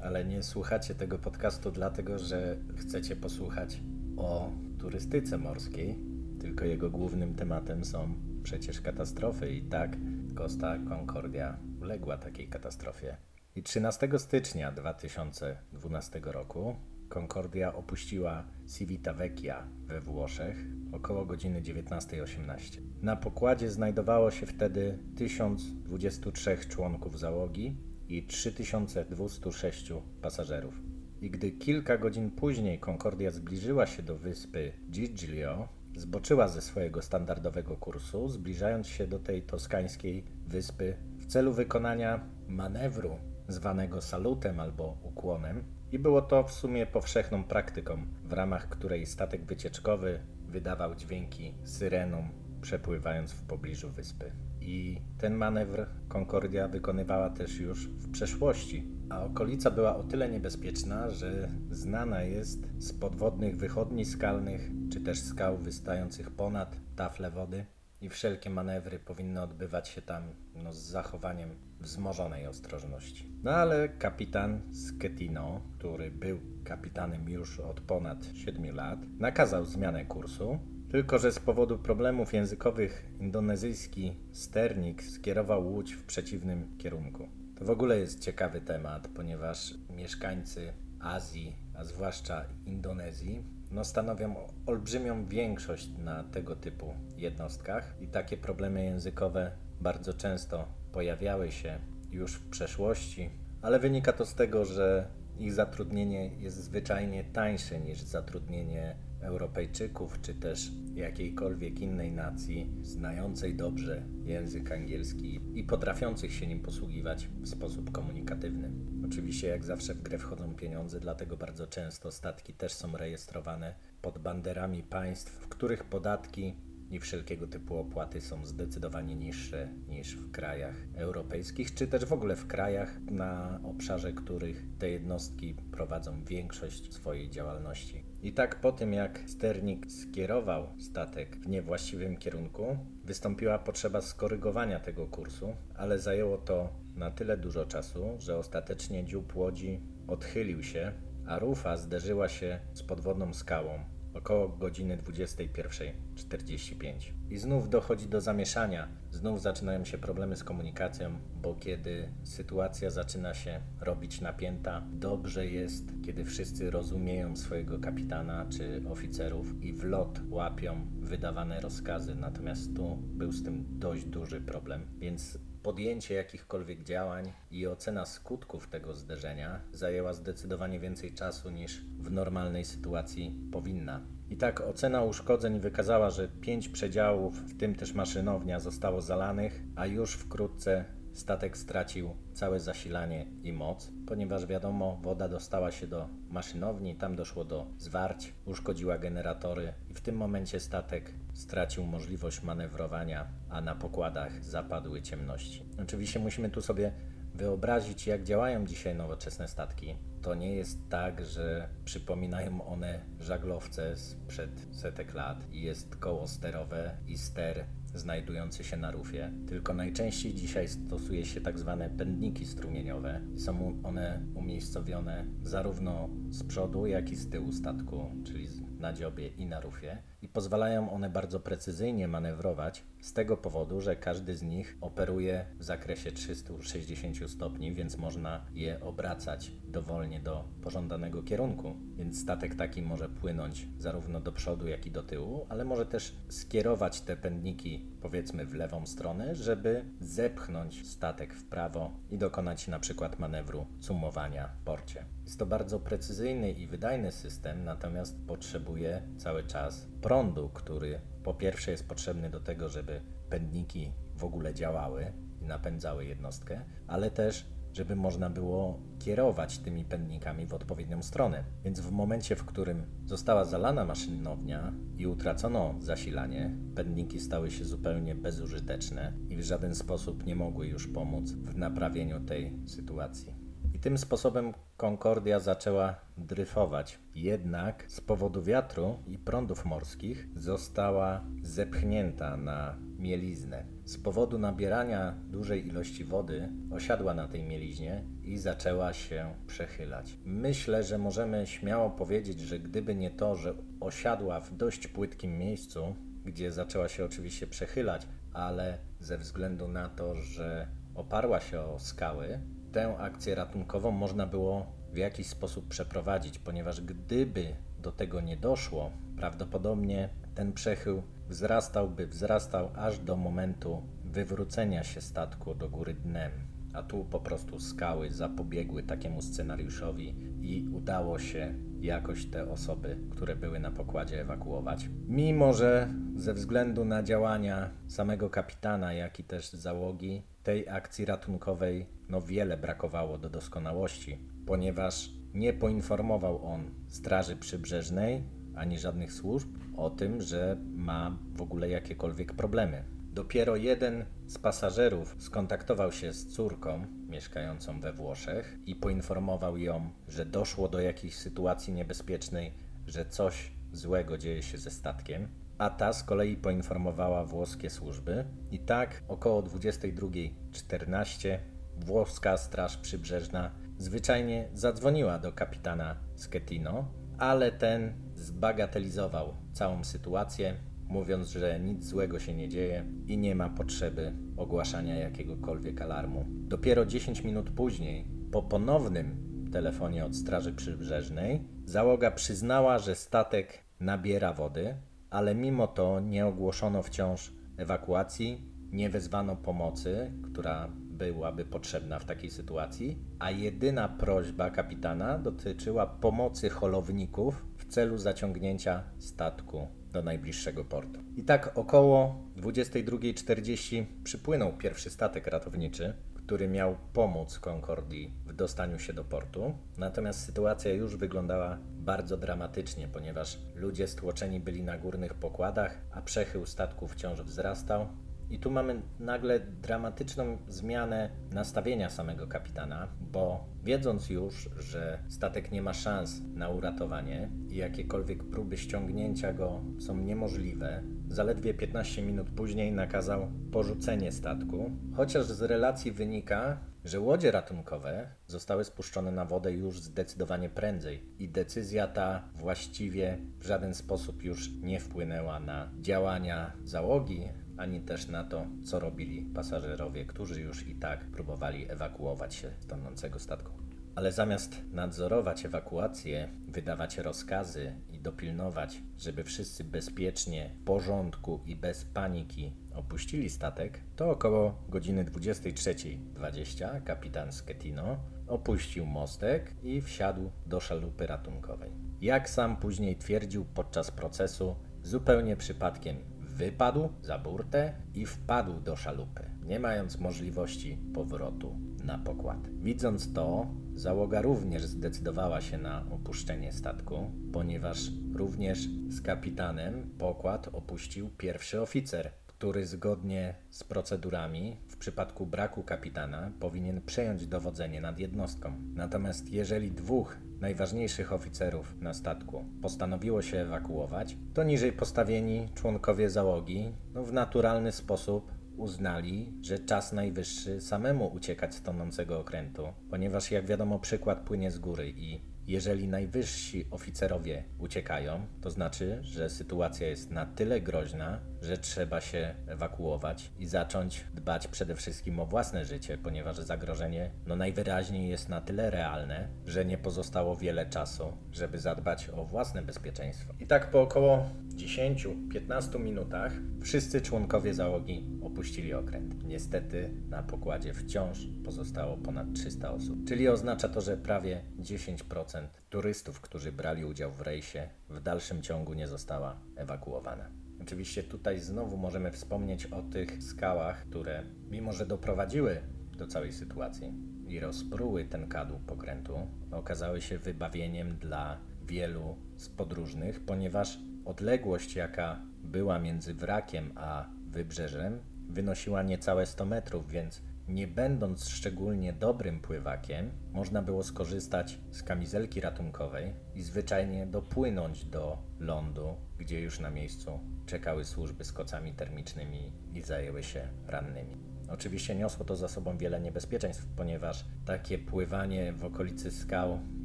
Ale 0.00 0.24
nie 0.24 0.42
słuchacie 0.42 0.94
tego 0.94 1.18
podcastu 1.18 1.70
dlatego, 1.70 2.18
że 2.18 2.56
chcecie 2.76 3.16
posłuchać 3.16 3.80
o 4.16 4.50
turystyce 4.78 5.38
morskiej, 5.38 5.98
tylko 6.40 6.64
jego 6.64 6.90
głównym 6.90 7.34
tematem 7.34 7.84
są 7.84 8.14
przecież 8.42 8.80
katastrofy 8.80 9.50
i 9.50 9.62
tak 9.62 9.96
Costa 10.34 10.78
Concordia 10.78 11.58
uległa 11.80 12.16
takiej 12.16 12.48
katastrofie. 12.48 13.16
I 13.56 13.62
13 13.62 14.08
stycznia 14.18 14.72
2012 14.72 16.20
roku 16.24 16.76
Concordia 17.08 17.74
opuściła 17.74 18.44
Civitavecchia 18.78 19.66
we 19.86 20.00
Włoszech 20.00 20.56
około 20.92 21.26
godziny 21.26 21.62
19.18. 21.62 22.80
Na 23.02 23.16
pokładzie 23.16 23.70
znajdowało 23.70 24.30
się 24.30 24.46
wtedy 24.46 24.98
1023 25.16 26.58
członków 26.68 27.18
załogi 27.18 27.76
i 28.08 28.26
3206 28.26 29.92
pasażerów. 30.22 30.74
I 31.20 31.30
gdy 31.30 31.50
kilka 31.50 31.98
godzin 31.98 32.30
później 32.30 32.78
Concordia 32.78 33.30
zbliżyła 33.30 33.86
się 33.86 34.02
do 34.02 34.16
wyspy 34.16 34.72
Giglio, 34.90 35.68
zboczyła 35.96 36.48
ze 36.48 36.60
swojego 36.60 37.02
standardowego 37.02 37.76
kursu, 37.76 38.28
zbliżając 38.28 38.86
się 38.86 39.06
do 39.06 39.18
tej 39.18 39.42
toskańskiej 39.42 40.24
wyspy 40.46 40.96
w 41.18 41.26
celu 41.26 41.52
wykonania 41.52 42.20
manewru 42.48 43.18
zwanego 43.48 44.02
salutem 44.02 44.60
albo 44.60 44.98
ukłonem, 45.02 45.64
i 45.92 45.98
było 45.98 46.22
to 46.22 46.44
w 46.44 46.52
sumie 46.52 46.86
powszechną 46.86 47.44
praktyką, 47.44 48.06
w 48.24 48.32
ramach 48.32 48.68
której 48.68 49.06
statek 49.06 49.44
wycieczkowy 49.44 50.20
wydawał 50.48 50.94
dźwięki 50.94 51.54
syreną, 51.64 52.28
przepływając 52.60 53.32
w 53.32 53.46
pobliżu 53.46 53.90
wyspy. 53.90 54.32
I 54.60 55.00
ten 55.18 55.34
manewr 55.34 55.86
Concordia 56.08 56.68
wykonywała 56.68 57.30
też 57.30 57.60
już 57.60 57.88
w 57.88 58.10
przeszłości, 58.10 58.88
a 59.10 59.24
okolica 59.24 59.70
była 59.70 59.96
o 59.96 60.04
tyle 60.04 60.28
niebezpieczna, 60.28 61.10
że 61.10 61.48
znana 61.70 62.22
jest 62.22 62.82
z 62.82 62.92
podwodnych 62.92 63.56
wychodni 63.56 64.04
skalnych, 64.04 64.70
czy 64.92 65.00
też 65.00 65.20
skał 65.20 65.58
wystających 65.58 66.30
ponad 66.30 66.76
tafle 66.96 67.30
wody 67.30 67.66
i 68.00 68.08
wszelkie 68.08 68.50
manewry 68.50 68.98
powinny 68.98 69.42
odbywać 69.42 69.88
się 69.88 70.02
tam 70.02 70.22
no, 70.54 70.72
z 70.72 70.78
zachowaniem 70.78 71.50
wzmożonej 71.84 72.46
ostrożności. 72.46 73.32
No 73.42 73.50
ale 73.50 73.88
kapitan 73.88 74.60
Sketino, 74.72 75.60
który 75.78 76.10
był 76.10 76.38
kapitanem 76.64 77.28
już 77.28 77.60
od 77.60 77.80
ponad 77.80 78.26
7 78.34 78.74
lat, 78.76 78.98
nakazał 79.18 79.64
zmianę 79.64 80.04
kursu, 80.04 80.58
tylko 80.90 81.18
że 81.18 81.32
z 81.32 81.38
powodu 81.38 81.78
problemów 81.78 82.32
językowych 82.32 83.10
indonezyjski 83.20 84.16
sternik 84.32 85.02
skierował 85.02 85.72
łódź 85.72 85.92
w 85.92 86.04
przeciwnym 86.04 86.78
kierunku. 86.78 87.28
To 87.58 87.64
w 87.64 87.70
ogóle 87.70 87.98
jest 87.98 88.20
ciekawy 88.20 88.60
temat, 88.60 89.08
ponieważ 89.08 89.74
mieszkańcy 89.90 90.72
Azji, 91.00 91.56
a 91.74 91.84
zwłaszcza 91.84 92.44
Indonezji, 92.66 93.44
no 93.70 93.84
stanowią 93.84 94.34
olbrzymią 94.66 95.26
większość 95.26 95.90
na 95.98 96.24
tego 96.24 96.56
typu 96.56 96.94
jednostkach 97.16 97.94
i 98.00 98.08
takie 98.08 98.36
problemy 98.36 98.84
językowe 98.84 99.52
bardzo 99.84 100.14
często 100.14 100.68
pojawiały 100.92 101.52
się 101.52 101.78
już 102.10 102.34
w 102.34 102.48
przeszłości, 102.48 103.30
ale 103.62 103.78
wynika 103.78 104.12
to 104.12 104.26
z 104.26 104.34
tego, 104.34 104.64
że 104.64 105.08
ich 105.38 105.52
zatrudnienie 105.52 106.30
jest 106.38 106.56
zwyczajnie 106.56 107.24
tańsze 107.24 107.80
niż 107.80 108.00
zatrudnienie 108.00 108.96
Europejczyków 109.20 110.20
czy 110.20 110.34
też 110.34 110.70
jakiejkolwiek 110.94 111.80
innej 111.80 112.12
nacji 112.12 112.74
znającej 112.82 113.54
dobrze 113.54 114.02
język 114.24 114.72
angielski 114.72 115.40
i 115.54 115.64
potrafiących 115.64 116.32
się 116.32 116.46
nim 116.46 116.60
posługiwać 116.60 117.28
w 117.40 117.48
sposób 117.48 117.92
komunikatywny. 117.92 118.70
Oczywiście, 119.06 119.48
jak 119.48 119.64
zawsze, 119.64 119.94
w 119.94 120.02
grę 120.02 120.18
wchodzą 120.18 120.54
pieniądze, 120.54 121.00
dlatego 121.00 121.36
bardzo 121.36 121.66
często 121.66 122.12
statki 122.12 122.54
też 122.54 122.72
są 122.72 122.96
rejestrowane 122.96 123.74
pod 124.02 124.18
banderami 124.18 124.82
państw, 124.82 125.32
w 125.32 125.48
których 125.48 125.84
podatki 125.84 126.54
i 126.94 127.00
wszelkiego 127.00 127.46
typu 127.46 127.78
opłaty 127.78 128.20
są 128.20 128.46
zdecydowanie 128.46 129.16
niższe 129.16 129.68
niż 129.88 130.16
w 130.16 130.30
krajach 130.30 130.74
europejskich, 130.96 131.74
czy 131.74 131.86
też 131.86 132.04
w 132.04 132.12
ogóle 132.12 132.36
w 132.36 132.46
krajach, 132.46 133.00
na 133.10 133.60
obszarze 133.64 134.12
których 134.12 134.64
te 134.78 134.90
jednostki 134.90 135.54
prowadzą 135.72 136.24
większość 136.24 136.94
swojej 136.94 137.30
działalności. 137.30 138.04
I 138.22 138.32
tak 138.32 138.60
po 138.60 138.72
tym, 138.72 138.92
jak 138.92 139.20
sternik 139.26 139.90
skierował 139.90 140.66
statek 140.78 141.36
w 141.36 141.48
niewłaściwym 141.48 142.16
kierunku, 142.16 142.78
wystąpiła 143.04 143.58
potrzeba 143.58 144.00
skorygowania 144.00 144.80
tego 144.80 145.06
kursu, 145.06 145.56
ale 145.74 145.98
zajęło 145.98 146.38
to 146.38 146.68
na 146.96 147.10
tyle 147.10 147.36
dużo 147.36 147.66
czasu, 147.66 148.16
że 148.18 148.38
ostatecznie 148.38 149.04
dziób 149.04 149.36
łodzi 149.36 149.80
odchylił 150.08 150.62
się, 150.62 150.92
a 151.26 151.38
rufa 151.38 151.76
zderzyła 151.76 152.28
się 152.28 152.58
z 152.74 152.82
podwodną 152.82 153.34
skałą, 153.34 153.93
około 154.14 154.48
godziny 154.48 154.98
21.45. 154.98 157.12
I 157.30 157.38
znów 157.38 157.70
dochodzi 157.70 158.06
do 158.06 158.20
zamieszania, 158.20 158.88
znów 159.10 159.42
zaczynają 159.42 159.84
się 159.84 159.98
problemy 159.98 160.36
z 160.36 160.44
komunikacją, 160.44 161.18
bo 161.42 161.54
kiedy 161.54 162.08
sytuacja 162.24 162.90
zaczyna 162.90 163.34
się 163.34 163.60
robić 163.80 164.20
napięta, 164.20 164.82
dobrze 164.92 165.46
jest, 165.46 165.92
kiedy 166.04 166.24
wszyscy 166.24 166.70
rozumieją 166.70 167.36
swojego 167.36 167.78
kapitana 167.78 168.46
czy 168.50 168.82
oficerów 168.88 169.62
i 169.62 169.72
w 169.72 169.84
lot 169.84 170.20
łapią 170.30 170.86
wydawane 171.00 171.60
rozkazy. 171.60 172.14
Natomiast 172.14 172.76
tu 172.76 172.96
był 172.96 173.32
z 173.32 173.44
tym 173.44 173.64
dość 173.68 174.04
duży 174.04 174.40
problem, 174.40 174.86
więc 174.98 175.38
podjęcie 175.64 176.14
jakichkolwiek 176.14 176.82
działań 176.82 177.32
i 177.50 177.66
ocena 177.66 178.06
skutków 178.06 178.68
tego 178.68 178.94
zderzenia 178.94 179.60
zajęła 179.72 180.12
zdecydowanie 180.12 180.80
więcej 180.80 181.14
czasu 181.14 181.50
niż 181.50 181.84
w 181.84 182.10
normalnej 182.10 182.64
sytuacji 182.64 183.48
powinna. 183.52 184.00
I 184.30 184.36
tak 184.36 184.60
ocena 184.60 185.02
uszkodzeń 185.02 185.60
wykazała, 185.60 186.10
że 186.10 186.28
pięć 186.28 186.68
przedziałów, 186.68 187.34
w 187.34 187.58
tym 187.58 187.74
też 187.74 187.92
maszynownia, 187.92 188.60
zostało 188.60 189.00
zalanych, 189.00 189.62
a 189.76 189.86
już 189.86 190.14
wkrótce 190.14 190.84
statek 191.14 191.56
stracił 191.56 192.16
całe 192.32 192.60
zasilanie 192.60 193.26
i 193.42 193.52
moc, 193.52 193.90
ponieważ 194.06 194.46
wiadomo, 194.46 194.98
woda 195.02 195.28
dostała 195.28 195.70
się 195.70 195.86
do 195.86 196.08
maszynowni, 196.30 196.96
tam 196.96 197.16
doszło 197.16 197.44
do 197.44 197.66
zwarć, 197.78 198.34
uszkodziła 198.44 198.98
generatory 198.98 199.72
i 199.90 199.94
w 199.94 200.00
tym 200.00 200.16
momencie 200.16 200.60
statek 200.60 201.14
stracił 201.34 201.84
możliwość 201.84 202.42
manewrowania, 202.42 203.28
a 203.50 203.60
na 203.60 203.74
pokładach 203.74 204.44
zapadły 204.44 205.02
ciemności. 205.02 205.64
Oczywiście 205.82 206.20
musimy 206.20 206.50
tu 206.50 206.62
sobie 206.62 206.92
wyobrazić, 207.34 208.06
jak 208.06 208.24
działają 208.24 208.66
dzisiaj 208.66 208.94
nowoczesne 208.94 209.48
statki. 209.48 209.96
To 210.22 210.34
nie 210.34 210.56
jest 210.56 210.78
tak, 210.88 211.24
że 211.24 211.68
przypominają 211.84 212.66
one 212.66 213.00
żaglowce 213.20 213.96
sprzed 213.96 214.66
setek 214.72 215.14
lat 215.14 215.52
i 215.52 215.62
jest 215.62 215.96
koło 215.96 216.28
sterowe 216.28 216.96
i 217.06 217.18
ster 217.18 217.64
znajdujący 217.94 218.64
się 218.64 218.76
na 218.76 218.90
rufie, 218.90 219.32
tylko 219.48 219.74
najczęściej 219.74 220.34
dzisiaj 220.34 220.68
stosuje 220.68 221.24
się 221.24 221.40
tak 221.40 221.58
zwane 221.58 221.90
pędniki 221.90 222.46
strumieniowe. 222.46 223.20
Są 223.36 223.80
one 223.82 224.26
umiejscowione 224.34 225.26
zarówno 225.42 226.08
z 226.30 226.44
przodu, 226.44 226.86
jak 226.86 227.10
i 227.10 227.16
z 227.16 227.30
tyłu 227.30 227.52
statku, 227.52 228.10
czyli 228.24 228.48
na 228.78 228.92
dziobie 228.92 229.28
i 229.28 229.46
na 229.46 229.60
rufie 229.60 229.98
i 230.24 230.28
pozwalają 230.28 230.90
one 230.90 231.10
bardzo 231.10 231.40
precyzyjnie 231.40 232.08
manewrować 232.08 232.84
z 233.00 233.12
tego 233.12 233.36
powodu, 233.36 233.80
że 233.80 233.96
każdy 233.96 234.36
z 234.36 234.42
nich 234.42 234.78
operuje 234.80 235.46
w 235.58 235.64
zakresie 235.64 236.12
360 236.12 237.30
stopni, 237.30 237.74
więc 237.74 237.96
można 237.96 238.46
je 238.54 238.80
obracać 238.80 239.52
dowolnie 239.68 240.20
do 240.20 240.44
pożądanego 240.62 241.22
kierunku. 241.22 241.76
Więc 241.96 242.20
statek 242.20 242.54
taki 242.54 242.82
może 242.82 243.08
płynąć 243.08 243.68
zarówno 243.78 244.20
do 244.20 244.32
przodu, 244.32 244.66
jak 244.66 244.86
i 244.86 244.90
do 244.90 245.02
tyłu, 245.02 245.46
ale 245.48 245.64
może 245.64 245.86
też 245.86 246.16
skierować 246.28 247.00
te 247.00 247.16
pędniki 247.16 247.86
powiedzmy 248.00 248.46
w 248.46 248.54
lewą 248.54 248.86
stronę, 248.86 249.34
żeby 249.34 249.84
zepchnąć 250.00 250.86
statek 250.86 251.34
w 251.34 251.48
prawo 251.48 251.90
i 252.10 252.18
dokonać 252.18 252.68
na 252.68 252.78
przykład 252.78 253.18
manewru 253.18 253.66
cumowania 253.80 254.48
w 254.48 254.64
porcie. 254.64 255.04
Jest 255.24 255.38
to 255.38 255.46
bardzo 255.46 255.80
precyzyjny 255.80 256.52
i 256.52 256.66
wydajny 256.66 257.12
system, 257.12 257.64
natomiast 257.64 258.26
potrzebuje 258.26 259.02
cały 259.18 259.44
czas 259.44 259.86
prądu, 260.04 260.48
który 260.48 261.00
po 261.22 261.34
pierwsze 261.34 261.70
jest 261.70 261.88
potrzebny 261.88 262.30
do 262.30 262.40
tego, 262.40 262.68
żeby 262.68 263.00
pędniki 263.30 263.92
w 264.16 264.24
ogóle 264.24 264.54
działały 264.54 265.12
i 265.40 265.46
napędzały 265.46 266.04
jednostkę, 266.04 266.60
ale 266.86 267.10
też 267.10 267.46
żeby 267.72 267.96
można 267.96 268.30
było 268.30 268.80
kierować 268.98 269.58
tymi 269.58 269.84
pędnikami 269.84 270.46
w 270.46 270.54
odpowiednią 270.54 271.02
stronę. 271.02 271.44
Więc 271.64 271.80
w 271.80 271.92
momencie, 271.92 272.36
w 272.36 272.44
którym 272.44 272.86
została 273.04 273.44
zalana 273.44 273.84
maszynownia 273.84 274.72
i 274.98 275.06
utracono 275.06 275.74
zasilanie, 275.78 276.56
pędniki 276.74 277.20
stały 277.20 277.50
się 277.50 277.64
zupełnie 277.64 278.14
bezużyteczne 278.14 279.12
i 279.28 279.36
w 279.36 279.42
żaden 279.42 279.74
sposób 279.74 280.26
nie 280.26 280.36
mogły 280.36 280.66
już 280.66 280.86
pomóc 280.86 281.30
w 281.30 281.56
naprawieniu 281.56 282.20
tej 282.20 282.52
sytuacji. 282.66 283.34
I 283.74 283.78
tym 283.78 283.98
sposobem 283.98 284.54
Concordia 284.76 285.40
zaczęła 285.40 285.94
dryfować. 286.18 286.98
Jednak 287.14 287.84
z 287.88 288.00
powodu 288.00 288.42
wiatru 288.42 288.98
i 289.06 289.18
prądów 289.18 289.64
morskich 289.64 290.28
została 290.36 291.24
zepchnięta 291.42 292.36
na 292.36 292.76
mieliznę. 292.98 293.64
Z 293.84 293.98
powodu 293.98 294.38
nabierania 294.38 295.14
dużej 295.30 295.66
ilości 295.66 296.04
wody 296.04 296.48
osiadła 296.70 297.14
na 297.14 297.28
tej 297.28 297.44
mieliźnie 297.44 298.04
i 298.22 298.38
zaczęła 298.38 298.92
się 298.92 299.34
przechylać. 299.46 300.18
Myślę, 300.24 300.82
że 300.82 300.98
możemy 300.98 301.46
śmiało 301.46 301.90
powiedzieć, 301.90 302.40
że 302.40 302.58
gdyby 302.58 302.94
nie 302.94 303.10
to, 303.10 303.36
że 303.36 303.54
osiadła 303.80 304.40
w 304.40 304.56
dość 304.56 304.86
płytkim 304.86 305.38
miejscu, 305.38 305.96
gdzie 306.24 306.52
zaczęła 306.52 306.88
się 306.88 307.04
oczywiście 307.04 307.46
przechylać, 307.46 308.06
ale 308.32 308.78
ze 309.00 309.18
względu 309.18 309.68
na 309.68 309.88
to, 309.88 310.14
że 310.14 310.68
oparła 310.94 311.40
się 311.40 311.60
o 311.60 311.78
skały, 311.78 312.40
tę 312.74 312.96
akcję 312.98 313.34
ratunkową 313.34 313.90
można 313.90 314.26
było 314.26 314.66
w 314.92 314.96
jakiś 314.96 315.26
sposób 315.26 315.68
przeprowadzić, 315.68 316.38
ponieważ 316.38 316.80
gdyby 316.80 317.56
do 317.82 317.92
tego 317.92 318.20
nie 318.20 318.36
doszło, 318.36 318.90
prawdopodobnie 319.16 320.08
ten 320.34 320.52
przechył 320.52 321.02
wzrastałby, 321.28 322.06
wzrastał 322.06 322.70
aż 322.76 322.98
do 322.98 323.16
momentu 323.16 323.82
wywrócenia 324.04 324.84
się 324.84 325.00
statku 325.00 325.54
do 325.54 325.68
góry 325.68 325.94
dnem. 325.94 326.32
A 326.72 326.82
tu 326.82 327.04
po 327.04 327.20
prostu 327.20 327.60
skały 327.60 328.10
zapobiegły 328.10 328.82
takiemu 328.82 329.22
scenariuszowi 329.22 330.16
i 330.40 330.68
udało 330.72 331.18
się 331.18 331.54
jakoś 331.80 332.26
te 332.26 332.50
osoby, 332.50 332.98
które 333.10 333.36
były 333.36 333.60
na 333.60 333.70
pokładzie, 333.70 334.20
ewakuować. 334.20 334.88
Mimo, 335.08 335.52
że 335.52 335.88
ze 336.16 336.34
względu 336.34 336.84
na 336.84 337.02
działania 337.02 337.70
samego 337.88 338.30
kapitana, 338.30 338.92
jak 338.92 339.20
i 339.20 339.24
też 339.24 339.50
załogi, 339.50 340.22
tej 340.44 340.68
akcji 340.68 341.04
ratunkowej 341.04 341.86
no 342.08 342.22
wiele 342.22 342.56
brakowało 342.56 343.18
do 343.18 343.30
doskonałości, 343.30 344.18
ponieważ 344.46 345.10
nie 345.34 345.52
poinformował 345.52 346.46
on 346.46 346.70
Straży 346.88 347.36
Przybrzeżnej 347.36 348.24
ani 348.54 348.78
żadnych 348.78 349.12
służb 349.12 349.48
o 349.76 349.90
tym, 349.90 350.22
że 350.22 350.56
ma 350.74 351.18
w 351.32 351.42
ogóle 351.42 351.68
jakiekolwiek 351.68 352.32
problemy. 352.32 352.84
Dopiero 353.12 353.56
jeden 353.56 354.04
z 354.26 354.38
pasażerów 354.38 355.16
skontaktował 355.18 355.92
się 355.92 356.12
z 356.12 356.26
córką 356.26 356.86
mieszkającą 357.08 357.80
we 357.80 357.92
Włoszech 357.92 358.58
i 358.66 358.76
poinformował 358.76 359.56
ją, 359.56 359.90
że 360.08 360.26
doszło 360.26 360.68
do 360.68 360.80
jakiejś 360.80 361.16
sytuacji 361.16 361.72
niebezpiecznej, 361.72 362.52
że 362.86 363.06
coś 363.06 363.52
złego 363.72 364.18
dzieje 364.18 364.42
się 364.42 364.58
ze 364.58 364.70
statkiem, 364.70 365.28
a 365.58 365.70
ta 365.70 365.92
z 365.92 366.04
kolei 366.04 366.36
poinformowała 366.36 367.24
włoskie 367.24 367.70
służby. 367.70 368.24
I 368.50 368.58
tak 368.58 369.02
około 369.08 369.42
22.14 369.42 371.38
włoska 371.76 372.36
Straż 372.36 372.76
Przybrzeżna 372.76 373.50
zwyczajnie 373.78 374.48
zadzwoniła 374.54 375.18
do 375.18 375.32
kapitana 375.32 375.96
Schettino, 376.14 376.88
ale 377.18 377.52
ten 377.52 377.94
zbagatelizował 378.14 379.34
całą 379.52 379.84
sytuację, 379.84 380.54
mówiąc, 380.88 381.28
że 381.28 381.60
nic 381.60 381.84
złego 381.84 382.18
się 382.18 382.34
nie 382.34 382.48
dzieje 382.48 382.84
i 383.06 383.18
nie 383.18 383.34
ma 383.34 383.48
potrzeby 383.48 384.12
ogłaszania 384.36 384.94
jakiegokolwiek 384.94 385.82
alarmu. 385.82 386.24
Dopiero 386.28 386.86
10 386.86 387.24
minut 387.24 387.50
później, 387.50 388.08
po 388.32 388.42
ponownym 388.42 389.34
telefonie 389.52 390.04
od 390.04 390.16
Straży 390.16 390.52
Przybrzeżnej, 390.52 391.48
załoga 391.64 392.10
przyznała, 392.10 392.78
że 392.78 392.94
statek 392.94 393.64
nabiera 393.80 394.32
wody, 394.32 394.74
ale 395.14 395.34
mimo 395.34 395.66
to 395.66 396.00
nie 396.00 396.26
ogłoszono 396.26 396.82
wciąż 396.82 397.32
ewakuacji, 397.56 398.42
nie 398.72 398.90
wezwano 398.90 399.36
pomocy, 399.36 400.12
która 400.22 400.68
byłaby 400.76 401.44
potrzebna 401.44 401.98
w 401.98 402.04
takiej 402.04 402.30
sytuacji, 402.30 402.98
a 403.18 403.30
jedyna 403.30 403.88
prośba 403.88 404.50
kapitana 404.50 405.18
dotyczyła 405.18 405.86
pomocy 405.86 406.50
holowników 406.50 407.46
w 407.58 407.64
celu 407.64 407.98
zaciągnięcia 407.98 408.82
statku 408.98 409.68
do 409.92 410.02
najbliższego 410.02 410.64
portu. 410.64 411.00
I 411.16 411.24
tak 411.24 411.58
około 411.58 412.24
22.40 412.36 413.84
przypłynął 414.04 414.52
pierwszy 414.52 414.90
statek 414.90 415.26
ratowniczy, 415.26 415.94
który 416.26 416.48
miał 416.48 416.76
pomóc 416.92 417.38
Concordii 417.38 418.12
w 418.26 418.32
dostaniu 418.32 418.78
się 418.78 418.92
do 418.92 419.04
portu. 419.04 419.54
Natomiast 419.78 420.24
sytuacja 420.24 420.72
już 420.72 420.96
wyglądała 420.96 421.58
bardzo 421.76 422.16
dramatycznie, 422.16 422.88
ponieważ 422.88 423.38
ludzie 423.54 423.88
stłoczeni 423.88 424.40
byli 424.40 424.62
na 424.62 424.78
górnych 424.78 425.14
pokładach, 425.14 425.78
a 425.92 426.02
przechył 426.02 426.46
statku 426.46 426.88
wciąż 426.88 427.20
wzrastał, 427.20 427.86
i 428.30 428.38
tu 428.38 428.50
mamy 428.50 428.82
nagle 429.00 429.40
dramatyczną 429.40 430.38
zmianę 430.48 431.10
nastawienia 431.30 431.90
samego 431.90 432.26
kapitana, 432.26 432.88
bo 433.00 433.44
wiedząc 433.64 434.10
już, 434.10 434.48
że 434.58 434.98
statek 435.08 435.52
nie 435.52 435.62
ma 435.62 435.72
szans 435.72 436.22
na 436.34 436.48
uratowanie 436.48 437.30
i 437.48 437.56
jakiekolwiek 437.56 438.24
próby 438.24 438.56
ściągnięcia 438.56 439.32
go 439.32 439.60
są 439.78 439.96
niemożliwe, 439.96 440.82
zaledwie 441.08 441.54
15 441.54 442.02
minut 442.02 442.30
później 442.30 442.72
nakazał 442.72 443.28
porzucenie 443.52 444.12
statku, 444.12 444.70
chociaż 444.96 445.24
z 445.24 445.42
relacji 445.42 445.92
wynika, 445.92 446.58
że 446.84 447.00
łodzie 447.00 447.30
ratunkowe 447.30 448.08
zostały 448.26 448.64
spuszczone 448.64 449.12
na 449.12 449.24
wodę 449.24 449.52
już 449.52 449.80
zdecydowanie 449.80 450.48
prędzej 450.48 451.02
i 451.18 451.28
decyzja 451.28 451.86
ta 451.86 452.28
właściwie 452.34 453.18
w 453.38 453.46
żaden 453.46 453.74
sposób 453.74 454.22
już 454.22 454.50
nie 454.62 454.80
wpłynęła 454.80 455.40
na 455.40 455.70
działania 455.80 456.52
załogi, 456.64 457.28
ani 457.56 457.80
też 457.80 458.08
na 458.08 458.24
to, 458.24 458.46
co 458.64 458.78
robili 458.78 459.22
pasażerowie, 459.22 460.04
którzy 460.04 460.40
już 460.40 460.68
i 460.68 460.74
tak 460.74 461.04
próbowali 461.04 461.70
ewakuować 461.70 462.34
się 462.34 462.50
z 462.60 462.66
tonącego 462.66 463.18
statku. 463.18 463.52
Ale 463.94 464.12
zamiast 464.12 464.60
nadzorować 464.72 465.44
ewakuację, 465.44 466.28
wydawać 466.48 466.98
rozkazy 466.98 467.74
i 467.92 468.00
dopilnować, 468.00 468.82
żeby 468.98 469.24
wszyscy 469.24 469.64
bezpiecznie, 469.64 470.50
w 470.60 470.64
porządku 470.64 471.40
i 471.46 471.56
bez 471.56 471.84
paniki 471.84 472.52
opuścili 472.74 473.30
statek, 473.30 473.80
to 473.96 474.10
około 474.10 474.62
godziny 474.68 475.04
23.20 475.04 476.84
kapitan 476.84 477.32
Schettino 477.32 477.96
opuścił 478.26 478.86
mostek 478.86 479.54
i 479.62 479.80
wsiadł 479.80 480.30
do 480.46 480.60
szalupy 480.60 481.06
ratunkowej. 481.06 481.70
Jak 482.00 482.30
sam 482.30 482.56
później 482.56 482.96
twierdził 482.96 483.44
podczas 483.44 483.90
procesu, 483.90 484.56
zupełnie 484.82 485.36
przypadkiem 485.36 485.96
wypadł 486.34 486.88
za 487.02 487.18
burtę 487.18 487.74
i 487.94 488.06
wpadł 488.06 488.60
do 488.60 488.76
szalupy, 488.76 489.30
nie 489.42 489.60
mając 489.60 489.98
możliwości 489.98 490.78
powrotu 490.94 491.58
na 491.84 491.98
pokład. 491.98 492.38
Widząc 492.62 493.12
to, 493.12 493.46
załoga 493.74 494.22
również 494.22 494.62
zdecydowała 494.62 495.40
się 495.40 495.58
na 495.58 495.86
opuszczenie 495.90 496.52
statku, 496.52 497.10
ponieważ 497.32 497.90
również 498.14 498.68
z 498.88 499.00
kapitanem 499.00 499.90
pokład 499.98 500.48
opuścił 500.52 501.10
pierwszy 501.10 501.60
oficer, 501.60 502.10
który 502.38 502.66
zgodnie 502.66 503.34
z 503.50 503.64
procedurami 503.64 504.56
w 504.68 504.76
przypadku 504.76 505.26
braku 505.26 505.62
kapitana 505.62 506.32
powinien 506.40 506.80
przejąć 506.80 507.26
dowodzenie 507.26 507.80
nad 507.80 507.98
jednostką. 507.98 508.52
Natomiast 508.74 509.32
jeżeli 509.32 509.70
dwóch 509.70 510.16
najważniejszych 510.40 511.12
oficerów 511.12 511.80
na 511.80 511.94
statku 511.94 512.44
postanowiło 512.62 513.22
się 513.22 513.38
ewakuować, 513.38 514.16
to 514.34 514.42
niżej 514.42 514.72
postawieni 514.72 515.48
członkowie 515.54 516.10
załogi 516.10 516.72
no, 516.94 517.02
w 517.02 517.12
naturalny 517.12 517.72
sposób 517.72 518.32
uznali, 518.56 519.32
że 519.42 519.58
czas 519.58 519.92
najwyższy 519.92 520.60
samemu 520.60 521.14
uciekać 521.14 521.54
z 521.54 521.62
tonącego 521.62 522.20
okrętu, 522.20 522.68
ponieważ 522.90 523.30
jak 523.30 523.46
wiadomo 523.46 523.78
przykład 523.78 524.20
płynie 524.20 524.50
z 524.50 524.58
góry 524.58 524.90
i 524.96 525.33
jeżeli 525.46 525.88
najwyżsi 525.88 526.66
oficerowie 526.70 527.44
uciekają, 527.58 528.26
to 528.40 528.50
znaczy, 528.50 528.98
że 529.02 529.30
sytuacja 529.30 529.88
jest 529.88 530.10
na 530.10 530.26
tyle 530.26 530.60
groźna, 530.60 531.20
że 531.42 531.58
trzeba 531.58 532.00
się 532.00 532.34
ewakuować 532.46 533.30
i 533.38 533.46
zacząć 533.46 534.04
dbać 534.14 534.48
przede 534.48 534.74
wszystkim 534.74 535.20
o 535.20 535.26
własne 535.26 535.64
życie, 535.64 535.98
ponieważ 535.98 536.36
zagrożenie 536.36 537.10
no 537.26 537.36
najwyraźniej 537.36 538.08
jest 538.08 538.28
na 538.28 538.40
tyle 538.40 538.70
realne, 538.70 539.28
że 539.46 539.64
nie 539.64 539.78
pozostało 539.78 540.36
wiele 540.36 540.66
czasu, 540.66 541.12
żeby 541.32 541.58
zadbać 541.58 542.08
o 542.08 542.24
własne 542.24 542.62
bezpieczeństwo. 542.62 543.34
I 543.40 543.46
tak 543.46 543.70
po 543.70 543.82
około 543.82 544.28
10-15 544.54 545.80
minutach 545.80 546.32
wszyscy 546.60 547.00
członkowie 547.00 547.54
załogi 547.54 548.06
opuścili 548.22 548.74
okręt. 548.74 549.24
Niestety 549.24 549.90
na 550.08 550.22
pokładzie 550.22 550.74
wciąż 550.74 551.28
pozostało 551.44 551.96
ponad 551.96 552.32
300 552.32 552.72
osób, 552.72 553.08
czyli 553.08 553.28
oznacza 553.28 553.68
to, 553.68 553.80
że 553.80 553.96
prawie 553.96 554.44
10% 554.60 555.46
turystów, 555.70 556.20
którzy 556.20 556.52
brali 556.52 556.84
udział 556.84 557.12
w 557.12 557.20
rejsie, 557.20 557.68
w 557.88 558.00
dalszym 558.00 558.42
ciągu 558.42 558.74
nie 558.74 558.88
została 558.88 559.40
ewakuowana. 559.56 560.30
Oczywiście 560.62 561.02
tutaj 561.02 561.40
znowu 561.40 561.76
możemy 561.76 562.10
wspomnieć 562.10 562.66
o 562.66 562.82
tych 562.82 563.22
skałach, 563.22 563.86
które 563.86 564.22
mimo 564.50 564.72
że 564.72 564.86
doprowadziły 564.86 565.60
do 565.98 566.06
całej 566.06 566.32
sytuacji 566.32 566.92
i 567.28 567.40
rozpruły 567.40 568.04
ten 568.04 568.28
kadłub 568.28 568.64
pokrętu, 568.64 569.18
okazały 569.50 570.02
się 570.02 570.18
wybawieniem 570.18 570.96
dla 570.96 571.38
wielu 571.66 572.16
z 572.36 572.48
podróżnych, 572.48 573.20
ponieważ 573.20 573.78
odległość, 574.04 574.76
jaka 574.76 575.20
była 575.42 575.78
między 575.78 576.14
wrakiem 576.14 576.72
a 576.76 577.06
wybrzeżem, 577.30 577.98
wynosiła 578.28 578.82
niecałe 578.82 579.26
100 579.26 579.44
metrów, 579.44 579.88
więc 579.90 580.22
nie 580.48 580.68
będąc 580.68 581.28
szczególnie 581.28 581.92
dobrym 581.92 582.40
pływakiem, 582.40 583.10
można 583.32 583.62
było 583.62 583.82
skorzystać 583.82 584.58
z 584.70 584.82
kamizelki 584.82 585.40
ratunkowej 585.40 586.14
i 586.34 586.42
zwyczajnie 586.42 587.06
dopłynąć 587.06 587.84
do 587.84 588.18
lądu, 588.38 588.96
gdzie 589.18 589.40
już 589.40 589.60
na 589.60 589.70
miejscu 589.70 590.20
czekały 590.46 590.84
służby 590.84 591.24
z 591.24 591.32
kocami 591.32 591.72
termicznymi 591.72 592.52
i 592.74 592.82
zajęły 592.82 593.22
się 593.22 593.48
rannymi. 593.66 594.33
Oczywiście 594.48 594.94
niosło 594.94 595.24
to 595.24 595.36
za 595.36 595.48
sobą 595.48 595.76
wiele 595.76 596.00
niebezpieczeństw, 596.00 596.66
ponieważ 596.76 597.24
takie 597.44 597.78
pływanie 597.78 598.52
w 598.52 598.64
okolicy 598.64 599.10
skał 599.10 599.58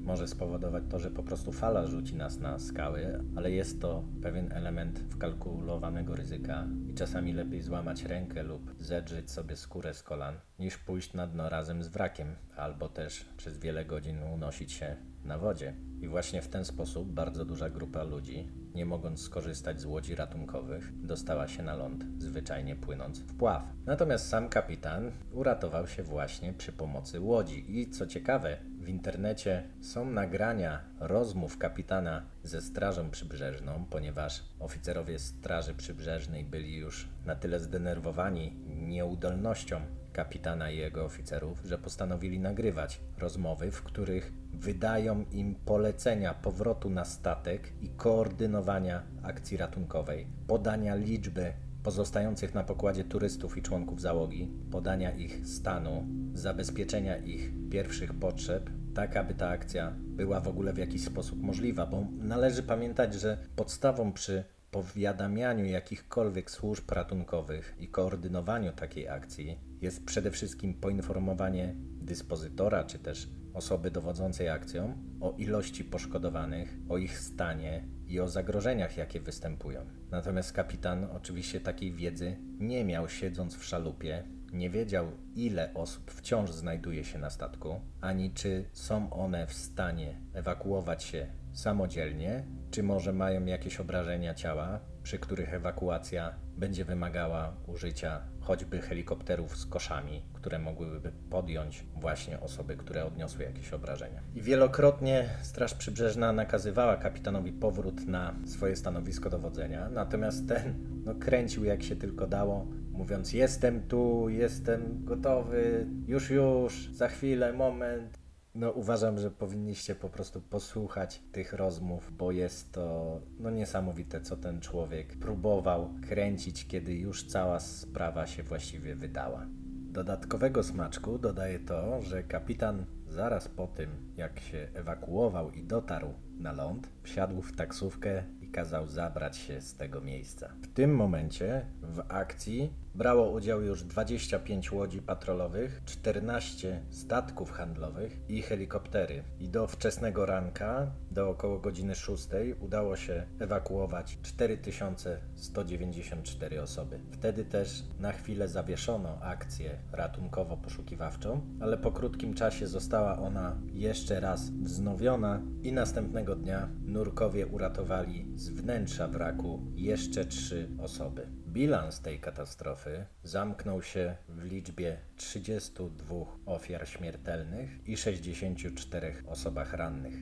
może 0.04 0.28
spowodować 0.28 0.84
to, 0.90 1.00
że 1.00 1.12
po 1.12 1.24
prostu 1.24 1.52
fala 1.52 1.88
rzuci 1.88 2.16
nas 2.16 2.40
na 2.40 2.60
skały, 2.60 3.24
ale 3.36 3.52
jest 3.52 3.82
to 3.82 4.04
pewien 4.22 4.52
element 4.52 5.00
wkalkulowanego 5.10 6.16
ryzyka 6.16 6.68
i 6.88 6.94
czasami 6.94 7.34
lepiej 7.34 7.62
złamać 7.62 8.04
rękę 8.04 8.44
lub 8.44 8.76
zedrzeć 8.80 9.32
sobie 9.32 9.56
skórę 9.56 9.94
z 9.94 10.04
kolan, 10.04 10.36
niż 10.60 10.78
pójść 10.78 11.14
na 11.14 11.28
dno 11.28 11.50
razem 11.50 11.84
z 11.84 11.88
wrakiem, 11.88 12.36
albo 12.56 12.90
też 12.90 13.26
przez 13.38 13.58
wiele 13.58 13.86
godzin 13.86 14.24
unosić 14.24 14.72
się 14.72 14.96
na 15.24 15.38
wodzie. 15.38 15.74
I 16.02 16.08
właśnie 16.08 16.42
w 16.42 16.48
ten 16.48 16.66
sposób 16.66 17.12
bardzo 17.12 17.46
duża 17.46 17.70
grupa 17.70 18.04
ludzi, 18.04 18.48
nie 18.76 18.86
mogąc 18.86 19.22
skorzystać 19.22 19.82
z 19.82 19.86
łodzi 19.86 20.16
ratunkowych, 20.16 21.06
dostała 21.06 21.48
się 21.48 21.64
na 21.64 21.76
ląd, 21.76 22.06
zwyczajnie 22.18 22.76
płynąc 22.76 23.20
w 23.20 23.38
pław. 23.38 23.64
Natomiast 23.86 24.30
sam 24.30 24.50
kapitan 24.50 25.12
uratował 25.34 25.88
się 25.88 26.04
właśnie 26.04 26.54
przy 26.54 26.72
pomocy 26.72 27.20
łodzi. 27.20 27.80
I 27.80 27.90
co 27.90 28.08
ciekawe, 28.08 28.58
w 28.80 28.90
internecie 28.90 29.64
są 29.82 30.12
nagrania 30.12 30.82
rozmów 31.00 31.58
kapitana 31.58 32.26
ze 32.44 32.62
Strażą 32.62 33.10
Przybrzeżną, 33.10 33.86
ponieważ 33.90 34.44
oficerowie 34.60 35.20
Straży 35.20 35.74
Przybrzeżnej 35.74 36.44
byli 36.44 36.78
już 36.78 37.08
na 37.26 37.36
tyle 37.36 37.60
zdenerwowani 37.60 38.56
nieudolnością 38.68 39.82
kapitana 40.14 40.72
i 40.72 40.78
jego 40.78 41.06
oficerów, 41.06 41.62
że 41.66 41.78
postanowili 41.78 42.40
nagrywać 42.40 43.02
rozmowy, 43.18 43.72
w 43.72 43.84
których 43.84 44.34
wydają 44.54 45.26
im 45.32 45.56
polecenia 45.56 46.34
powrotu 46.34 46.90
na 46.90 47.06
statek 47.06 47.74
i 47.82 47.90
koordynowania 47.90 49.04
akcji 49.24 49.58
ratunkowej, 49.58 50.28
podania 50.48 50.96
liczby 50.96 51.54
pozostających 51.84 52.54
na 52.54 52.64
pokładzie 52.64 53.04
turystów 53.04 53.58
i 53.58 53.62
członków 53.62 54.02
załogi, 54.02 54.52
podania 54.72 55.12
ich 55.12 55.48
stanu, 55.48 56.08
zabezpieczenia 56.34 57.18
ich 57.18 57.52
pierwszych 57.72 58.14
potrzeb, 58.14 58.70
tak 58.96 59.18
aby 59.18 59.34
ta 59.34 59.50
akcja 59.50 59.94
była 60.00 60.40
w 60.40 60.48
ogóle 60.48 60.74
w 60.74 60.78
jakiś 60.78 61.04
sposób 61.04 61.42
możliwa, 61.42 61.86
bo 61.86 62.06
należy 62.18 62.64
pamiętać, 62.64 63.14
że 63.14 63.38
podstawą 63.56 64.14
przy 64.14 64.44
powiadamianiu 64.72 65.66
jakichkolwiek 65.66 66.52
służb 66.52 66.92
ratunkowych 66.92 67.76
i 67.80 67.88
koordynowaniu 67.88 68.74
takiej 68.74 69.10
akcji 69.10 69.69
jest 69.82 70.06
przede 70.06 70.32
wszystkim 70.32 70.74
poinformowanie 70.74 71.76
dyspozytora 72.02 72.84
czy 72.84 73.00
też 73.00 73.30
osoby 73.54 73.92
dowodzącej 73.92 74.50
akcją 74.50 74.98
o 75.22 75.36
ilości 75.38 75.84
poszkodowanych, 75.84 76.78
o 76.90 76.98
ich 76.98 77.20
stanie 77.20 77.88
i 78.08 78.20
o 78.20 78.28
zagrożeniach, 78.28 78.98
jakie 78.98 79.20
występują. 79.20 79.86
Natomiast 80.12 80.54
kapitan 80.54 81.04
oczywiście 81.04 81.62
takiej 81.62 81.94
wiedzy 81.94 82.38
nie 82.60 82.86
miał, 82.86 83.10
siedząc 83.10 83.56
w 83.56 83.66
szalupie, 83.66 84.24
nie 84.54 84.70
wiedział, 84.70 85.12
ile 85.36 85.74
osób 85.74 86.12
wciąż 86.12 86.52
znajduje 86.52 87.04
się 87.04 87.20
na 87.20 87.30
statku, 87.30 87.82
ani 88.02 88.32
czy 88.32 88.66
są 88.74 89.14
one 89.14 89.48
w 89.48 89.54
stanie 89.54 90.22
ewakuować 90.34 91.04
się 91.04 91.28
samodzielnie, 91.54 92.46
czy 92.72 92.84
może 92.84 93.14
mają 93.14 93.46
jakieś 93.46 93.80
obrażenia 93.80 94.34
ciała, 94.34 94.80
przy 95.04 95.20
których 95.20 95.54
ewakuacja 95.54 96.36
będzie 96.58 96.86
wymagała 96.86 97.56
użycia 97.68 98.22
choćby 98.50 98.82
helikopterów 98.82 99.58
z 99.58 99.66
koszami, 99.66 100.22
które 100.34 100.60
mogłyby 100.60 101.12
podjąć 101.30 101.86
właśnie 101.96 102.40
osoby, 102.40 102.76
które 102.78 103.06
odniosły 103.06 103.44
jakieś 103.44 103.74
obrażenia. 103.74 104.22
I 104.36 104.42
wielokrotnie 104.42 105.30
Straż 105.42 105.74
Przybrzeżna 105.74 106.34
nakazywała 106.34 106.98
kapitanowi 106.98 107.52
powrót 107.52 108.08
na 108.08 108.36
swoje 108.46 108.76
stanowisko 108.76 109.30
dowodzenia, 109.30 109.90
natomiast 109.90 110.48
ten 110.48 110.74
no, 111.06 111.16
kręcił 111.16 111.64
jak 111.64 111.84
się 111.84 111.96
tylko 111.96 112.28
dało, 112.28 112.68
mówiąc: 112.92 113.34
Jestem 113.34 113.82
tu, 113.88 114.30
jestem 114.30 115.06
gotowy, 115.06 115.88
już, 116.08 116.30
już, 116.30 116.90
za 116.94 117.08
chwilę, 117.08 117.54
moment. 117.54 118.20
No 118.56 118.72
uważam, 118.72 119.20
że 119.20 119.32
powinniście 119.32 119.96
po 119.96 120.10
prostu 120.10 120.42
posłuchać 120.42 121.22
tych 121.32 121.54
rozmów, 121.54 122.12
bo 122.18 122.32
jest 122.32 122.72
to 122.72 123.22
no 123.40 123.50
niesamowite, 123.50 124.22
co 124.22 124.38
ten 124.38 124.62
człowiek 124.62 125.18
próbował 125.20 125.90
kręcić, 126.10 126.68
kiedy 126.68 126.94
już 126.94 127.24
cała 127.24 127.60
sprawa 127.60 128.28
się 128.28 128.44
właściwie 128.44 128.96
wydała. 128.96 129.46
Dodatkowego 129.92 130.64
smaczku 130.64 131.20
dodaje 131.20 131.60
to, 131.60 132.02
że 132.02 132.24
kapitan 132.24 132.86
zaraz 133.08 133.48
po 133.48 133.68
tym, 133.68 133.90
jak 134.18 134.40
się 134.40 134.68
ewakuował 134.74 135.52
i 135.52 135.64
dotarł 135.64 136.14
na 136.40 136.52
ląd, 136.52 136.90
wsiadł 137.04 137.42
w 137.42 137.56
taksówkę 137.56 138.24
i 138.42 138.48
kazał 138.48 138.88
zabrać 138.88 139.38
się 139.38 139.62
z 139.62 139.76
tego 139.76 140.02
miejsca. 140.02 140.54
W 140.62 140.74
tym 140.74 140.96
momencie 140.96 141.66
w 141.82 142.04
akcji 142.08 142.74
brało 143.00 143.30
udział 143.30 143.62
już 143.62 143.84
25 143.84 144.72
łodzi 144.72 145.02
patrolowych, 145.02 145.82
14 145.86 146.82
statków 146.90 147.52
handlowych 147.52 148.18
i 148.30 148.42
helikoptery. 148.42 149.24
I 149.40 149.50
do 149.50 149.68
wczesnego 149.68 150.26
ranka, 150.26 150.92
do 151.12 151.30
około 151.30 151.60
godziny 151.60 151.96
6, 151.96 152.28
udało 152.60 152.96
się 152.96 153.28
ewakuować 153.40 154.18
4194 154.22 156.62
osoby. 156.62 157.00
Wtedy 157.12 157.46
też 157.46 157.84
na 158.00 158.12
chwilę 158.12 158.48
zawieszono 158.48 159.20
akcję 159.22 159.80
ratunkowo-poszukiwawczą, 159.92 161.42
ale 161.62 161.78
po 161.78 161.92
krótkim 161.92 162.34
czasie 162.34 162.68
została 162.68 163.20
ona 163.20 163.62
jeszcze 163.74 164.20
raz 164.20 164.50
wznowiona 164.50 165.42
i 165.62 165.74
następnego 165.74 166.36
dnia 166.36 166.70
nurkowie 166.86 167.48
uratowali 167.48 168.32
z 168.36 168.50
wnętrza 168.50 169.08
wraku 169.08 169.62
jeszcze 169.76 170.26
trzy 170.26 170.70
osoby. 170.80 171.28
Bilans 171.50 172.02
tej 172.02 172.20
katastrofy 172.20 173.06
zamknął 173.24 173.82
się 173.82 174.16
w 174.28 174.44
liczbie 174.44 174.98
32 175.16 176.16
ofiar 176.46 176.88
śmiertelnych 176.88 177.88
i 177.88 177.98
64 177.98 179.24
osobach 179.28 179.74
rannych. 179.74 180.14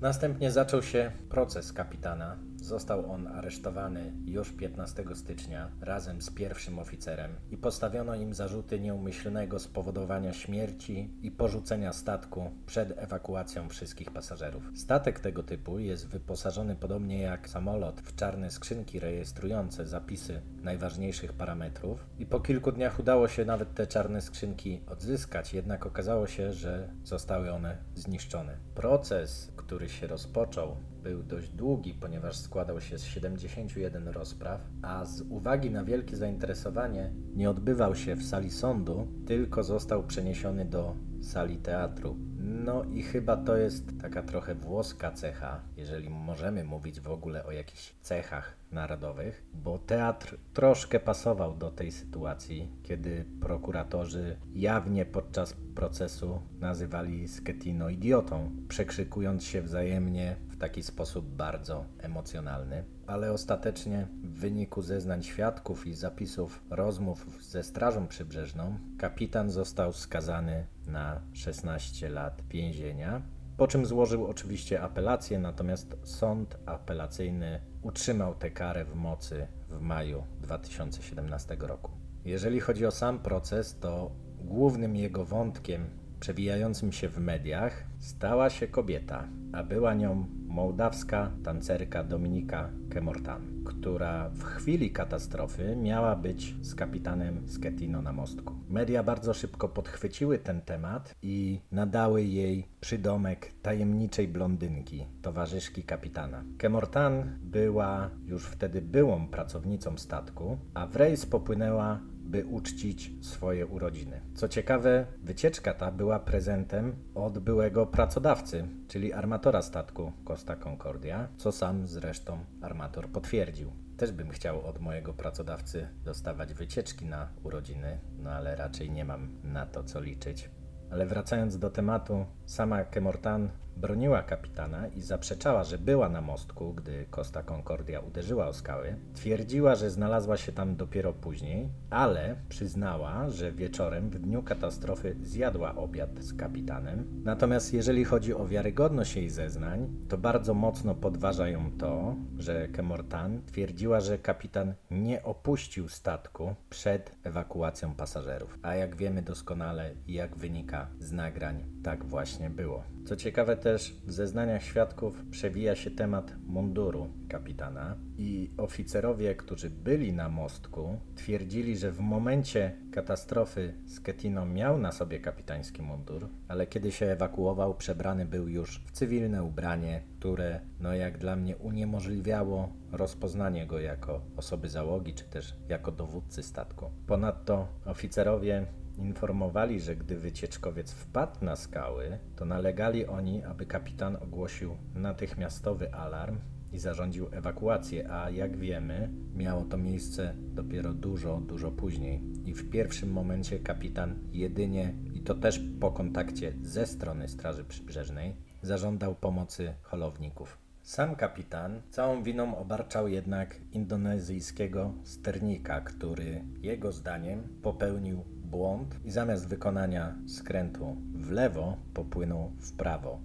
Następnie 0.00 0.50
zaczął 0.50 0.82
się 0.82 1.12
proces 1.28 1.72
kapitana 1.72 2.38
Został 2.60 3.12
on 3.12 3.26
aresztowany 3.26 4.12
już 4.24 4.52
15 4.52 5.04
stycznia 5.14 5.70
razem 5.80 6.22
z 6.22 6.30
pierwszym 6.30 6.78
oficerem 6.78 7.30
i 7.50 7.56
postawiono 7.56 8.14
im 8.14 8.34
zarzuty 8.34 8.80
nieumyślnego 8.80 9.58
spowodowania 9.58 10.32
śmierci 10.32 11.10
i 11.22 11.30
porzucenia 11.30 11.92
statku 11.92 12.50
przed 12.66 12.98
ewakuacją 12.98 13.68
wszystkich 13.68 14.10
pasażerów. 14.10 14.70
Statek 14.74 15.20
tego 15.20 15.42
typu 15.42 15.78
jest 15.78 16.08
wyposażony 16.08 16.76
podobnie 16.76 17.20
jak 17.20 17.48
samolot 17.48 18.00
w 18.00 18.14
czarne 18.14 18.50
skrzynki 18.50 19.00
rejestrujące 19.00 19.86
zapisy 19.86 20.42
najważniejszych 20.62 21.32
parametrów 21.32 22.06
i 22.18 22.26
po 22.26 22.40
kilku 22.40 22.72
dniach 22.72 23.00
udało 23.00 23.28
się 23.28 23.44
nawet 23.44 23.74
te 23.74 23.86
czarne 23.86 24.20
skrzynki 24.20 24.80
odzyskać, 24.86 25.54
jednak 25.54 25.86
okazało 25.86 26.26
się, 26.26 26.52
że 26.52 26.88
zostały 27.04 27.52
one 27.52 27.76
zniszczone. 27.94 28.56
Proces, 28.74 29.52
który 29.56 29.88
się 29.88 30.06
rozpoczął, 30.06 30.76
był 31.02 31.22
dość 31.22 31.48
długi, 31.48 31.94
ponieważ 31.94 32.36
składał 32.36 32.80
się 32.80 32.98
z 32.98 33.04
71 33.04 34.08
rozpraw, 34.08 34.60
a 34.82 35.04
z 35.04 35.20
uwagi 35.20 35.70
na 35.70 35.84
wielkie 35.84 36.16
zainteresowanie 36.16 37.12
nie 37.34 37.50
odbywał 37.50 37.94
się 37.94 38.16
w 38.16 38.24
sali 38.24 38.50
sądu, 38.50 39.06
tylko 39.26 39.62
został 39.62 40.02
przeniesiony 40.06 40.64
do 40.64 40.96
sali 41.22 41.56
teatru. 41.56 42.16
No 42.38 42.84
i 42.84 43.02
chyba 43.02 43.36
to 43.36 43.56
jest 43.56 44.00
taka 44.00 44.22
trochę 44.22 44.54
włoska 44.54 45.12
cecha, 45.12 45.60
jeżeli 45.76 46.10
możemy 46.10 46.64
mówić 46.64 47.00
w 47.00 47.10
ogóle 47.10 47.44
o 47.44 47.52
jakichś 47.52 47.94
cechach 48.02 48.56
narodowych, 48.72 49.42
bo 49.54 49.78
teatr 49.78 50.36
troszkę 50.54 51.00
pasował 51.00 51.56
do 51.56 51.70
tej 51.70 51.92
sytuacji, 51.92 52.68
kiedy 52.82 53.24
prokuratorzy 53.40 54.36
jawnie 54.54 55.04
podczas 55.06 55.56
procesu 55.74 56.40
nazywali 56.60 57.28
Schettino 57.28 57.88
idiotą, 57.88 58.50
przekrzykując 58.68 59.44
się 59.44 59.62
wzajemnie 59.62 60.36
taki 60.60 60.82
sposób 60.82 61.26
bardzo 61.26 61.84
emocjonalny. 61.98 62.84
Ale 63.06 63.32
ostatecznie 63.32 64.08
w 64.22 64.38
wyniku 64.38 64.82
zeznań 64.82 65.22
świadków 65.22 65.86
i 65.86 65.94
zapisów 65.94 66.62
rozmów 66.70 67.26
ze 67.42 67.62
Strażą 67.62 68.08
Przybrzeżną, 68.08 68.78
kapitan 68.98 69.50
został 69.50 69.92
skazany 69.92 70.66
na 70.86 71.22
16 71.32 72.08
lat 72.08 72.42
więzienia 72.48 73.22
po 73.60 73.68
czym 73.68 73.86
złożył 73.86 74.26
oczywiście 74.26 74.82
apelację, 74.82 75.38
natomiast 75.38 75.96
sąd 76.02 76.56
apelacyjny 76.66 77.60
utrzymał 77.82 78.34
tę 78.34 78.50
karę 78.50 78.84
w 78.84 78.94
mocy 78.94 79.46
w 79.68 79.80
maju 79.80 80.22
2017 80.40 81.56
roku. 81.60 81.90
Jeżeli 82.24 82.60
chodzi 82.60 82.86
o 82.86 82.90
sam 82.90 83.18
proces, 83.18 83.78
to 83.78 84.10
głównym 84.38 84.96
jego 84.96 85.24
wątkiem 85.24 85.90
przewijającym 86.20 86.92
się 86.92 87.08
w 87.08 87.18
mediach 87.18 87.84
stała 87.98 88.50
się 88.50 88.68
kobieta, 88.68 89.28
a 89.52 89.62
była 89.62 89.94
nią 89.94 90.26
mołdawska 90.50 91.30
tancerka 91.44 92.04
Dominika 92.04 92.70
Kemortan, 92.90 93.42
która 93.64 94.28
w 94.28 94.44
chwili 94.44 94.90
katastrofy 94.90 95.76
miała 95.76 96.16
być 96.16 96.54
z 96.60 96.74
kapitanem 96.74 97.48
Sketino 97.48 98.02
na 98.02 98.12
mostku. 98.12 98.54
Media 98.68 99.02
bardzo 99.02 99.34
szybko 99.34 99.68
podchwyciły 99.68 100.38
ten 100.38 100.60
temat 100.60 101.14
i 101.22 101.60
nadały 101.72 102.22
jej 102.22 102.66
przydomek 102.80 103.52
tajemniczej 103.62 104.28
blondynki, 104.28 105.06
towarzyszki 105.22 105.82
kapitana. 105.82 106.44
Kemortan 106.58 107.38
była 107.42 108.10
już 108.24 108.44
wtedy 108.44 108.82
byłą 108.82 109.28
pracownicą 109.28 109.98
statku, 109.98 110.58
a 110.74 110.86
w 110.86 110.96
rejs 110.96 111.26
popłynęła 111.26 112.00
by 112.30 112.46
uczcić 112.46 113.12
swoje 113.20 113.66
urodziny. 113.66 114.20
Co 114.34 114.48
ciekawe, 114.48 115.06
wycieczka 115.22 115.74
ta 115.74 115.90
była 115.90 116.18
prezentem 116.18 116.96
od 117.14 117.38
byłego 117.38 117.86
pracodawcy, 117.86 118.68
czyli 118.88 119.12
armatora 119.12 119.62
statku 119.62 120.12
Costa 120.24 120.56
Concordia, 120.56 121.28
co 121.36 121.52
sam 121.52 121.86
zresztą 121.86 122.38
armator 122.62 123.08
potwierdził. 123.08 123.72
Też 123.96 124.12
bym 124.12 124.30
chciał 124.30 124.66
od 124.66 124.80
mojego 124.80 125.12
pracodawcy 125.12 125.88
dostawać 126.04 126.54
wycieczki 126.54 127.04
na 127.04 127.28
urodziny, 127.42 127.98
no 128.18 128.30
ale 128.30 128.56
raczej 128.56 128.90
nie 128.90 129.04
mam 129.04 129.28
na 129.44 129.66
to 129.66 129.84
co 129.84 130.00
liczyć. 130.00 130.50
Ale 130.90 131.06
wracając 131.06 131.58
do 131.58 131.70
tematu, 131.70 132.26
sama 132.46 132.84
Kemortan 132.84 133.50
broniła 133.80 134.22
kapitana 134.22 134.88
i 134.88 135.00
zaprzeczała, 135.00 135.64
że 135.64 135.78
była 135.78 136.08
na 136.08 136.20
mostku, 136.20 136.74
gdy 136.74 137.06
Costa 137.10 137.42
Concordia 137.42 138.00
uderzyła 138.00 138.46
o 138.46 138.52
skały. 138.52 138.96
Twierdziła, 139.14 139.74
że 139.74 139.90
znalazła 139.90 140.36
się 140.36 140.52
tam 140.52 140.76
dopiero 140.76 141.12
później, 141.12 141.68
ale 141.90 142.36
przyznała, 142.48 143.30
że 143.30 143.52
wieczorem 143.52 144.10
w 144.10 144.18
dniu 144.18 144.42
katastrofy 144.42 145.16
zjadła 145.22 145.74
obiad 145.74 146.10
z 146.18 146.36
kapitanem. 146.36 147.22
Natomiast 147.24 147.74
jeżeli 147.74 148.04
chodzi 148.04 148.34
o 148.34 148.46
wiarygodność 148.46 149.16
jej 149.16 149.30
zeznań, 149.30 149.88
to 150.08 150.18
bardzo 150.18 150.54
mocno 150.54 150.94
podważa 150.94 151.48
ją 151.48 151.70
to, 151.78 152.16
że 152.38 152.68
Kemortan 152.68 153.42
twierdziła, 153.46 154.00
że 154.00 154.18
kapitan 154.18 154.74
nie 154.90 155.22
opuścił 155.22 155.88
statku 155.88 156.54
przed 156.70 157.16
ewakuacją 157.24 157.94
pasażerów. 157.94 158.58
A 158.62 158.74
jak 158.74 158.96
wiemy 158.96 159.22
doskonale 159.22 159.94
i 160.06 160.14
jak 160.14 160.36
wynika 160.36 160.88
z 160.98 161.12
nagrań, 161.12 161.64
tak 161.82 162.04
właśnie 162.04 162.50
było. 162.50 162.84
Co 163.04 163.16
ciekawe 163.16 163.56
też 163.72 163.94
w 164.06 164.12
zeznaniach 164.12 164.62
świadków 164.62 165.24
przewija 165.30 165.76
się 165.76 165.90
temat 165.90 166.34
munduru 166.46 167.08
kapitana 167.28 167.96
i 168.18 168.50
oficerowie, 168.56 169.34
którzy 169.34 169.70
byli 169.70 170.12
na 170.12 170.28
mostku, 170.28 170.98
twierdzili, 171.16 171.76
że 171.76 171.92
w 171.92 172.00
momencie 172.00 172.76
katastrofy 172.92 173.74
Sketino 173.86 174.46
miał 174.46 174.78
na 174.78 174.92
sobie 174.92 175.20
kapitański 175.20 175.82
mundur, 175.82 176.28
ale 176.48 176.66
kiedy 176.66 176.92
się 176.92 177.06
ewakuował, 177.06 177.74
przebrany 177.74 178.24
był 178.24 178.48
już 178.48 178.80
w 178.86 178.90
cywilne 178.90 179.42
ubranie, 179.42 180.02
które, 180.20 180.60
no 180.80 180.94
jak 180.94 181.18
dla 181.18 181.36
mnie, 181.36 181.56
uniemożliwiało 181.56 182.72
rozpoznanie 182.92 183.66
go 183.66 183.80
jako 183.80 184.20
osoby 184.36 184.68
załogi, 184.68 185.14
czy 185.14 185.24
też 185.24 185.56
jako 185.68 185.92
dowódcy 185.92 186.42
statku. 186.42 186.90
Ponadto 187.06 187.68
oficerowie 187.84 188.66
informowali, 188.98 189.80
że 189.80 189.96
gdy 189.96 190.16
wycieczkowiec 190.16 190.92
wpadł 190.92 191.44
na 191.44 191.56
skały, 191.56 192.18
to 192.36 192.44
nalegali 192.44 193.06
oni, 193.06 193.44
aby 193.44 193.66
kapitan 193.66 194.16
ogłosił 194.16 194.76
natychmiastowy 194.94 195.94
alarm 195.94 196.38
i 196.72 196.78
zarządził 196.78 197.26
ewakuację, 197.32 198.12
a 198.12 198.30
jak 198.30 198.56
wiemy, 198.56 199.10
miało 199.34 199.64
to 199.64 199.76
miejsce 199.78 200.34
dopiero 200.36 200.94
dużo, 200.94 201.40
dużo 201.40 201.70
później. 201.70 202.22
I 202.44 202.54
w 202.54 202.70
pierwszym 202.70 203.12
momencie 203.12 203.58
kapitan 203.58 204.18
jedynie, 204.32 204.94
i 205.14 205.20
to 205.20 205.34
też 205.34 205.60
po 205.80 205.90
kontakcie 205.90 206.52
ze 206.62 206.86
strony 206.86 207.28
Straży 207.28 207.64
Przybrzeżnej, 207.64 208.49
zażądał 208.62 209.14
pomocy 209.14 209.74
holowników. 209.82 210.58
Sam 210.82 211.16
kapitan 211.16 211.82
całą 211.90 212.22
winą 212.22 212.58
obarczał 212.58 213.08
jednak 213.08 213.56
indonezyjskiego 213.72 214.94
sternika, 215.04 215.80
który 215.80 216.44
jego 216.62 216.92
zdaniem 216.92 217.60
popełnił 217.62 218.24
błąd 218.44 218.96
i 219.04 219.10
zamiast 219.10 219.48
wykonania 219.48 220.16
skrętu 220.26 220.96
w 221.14 221.30
lewo 221.30 221.76
popłynął 221.94 222.52
w 222.60 222.76
prawo. 222.76 223.20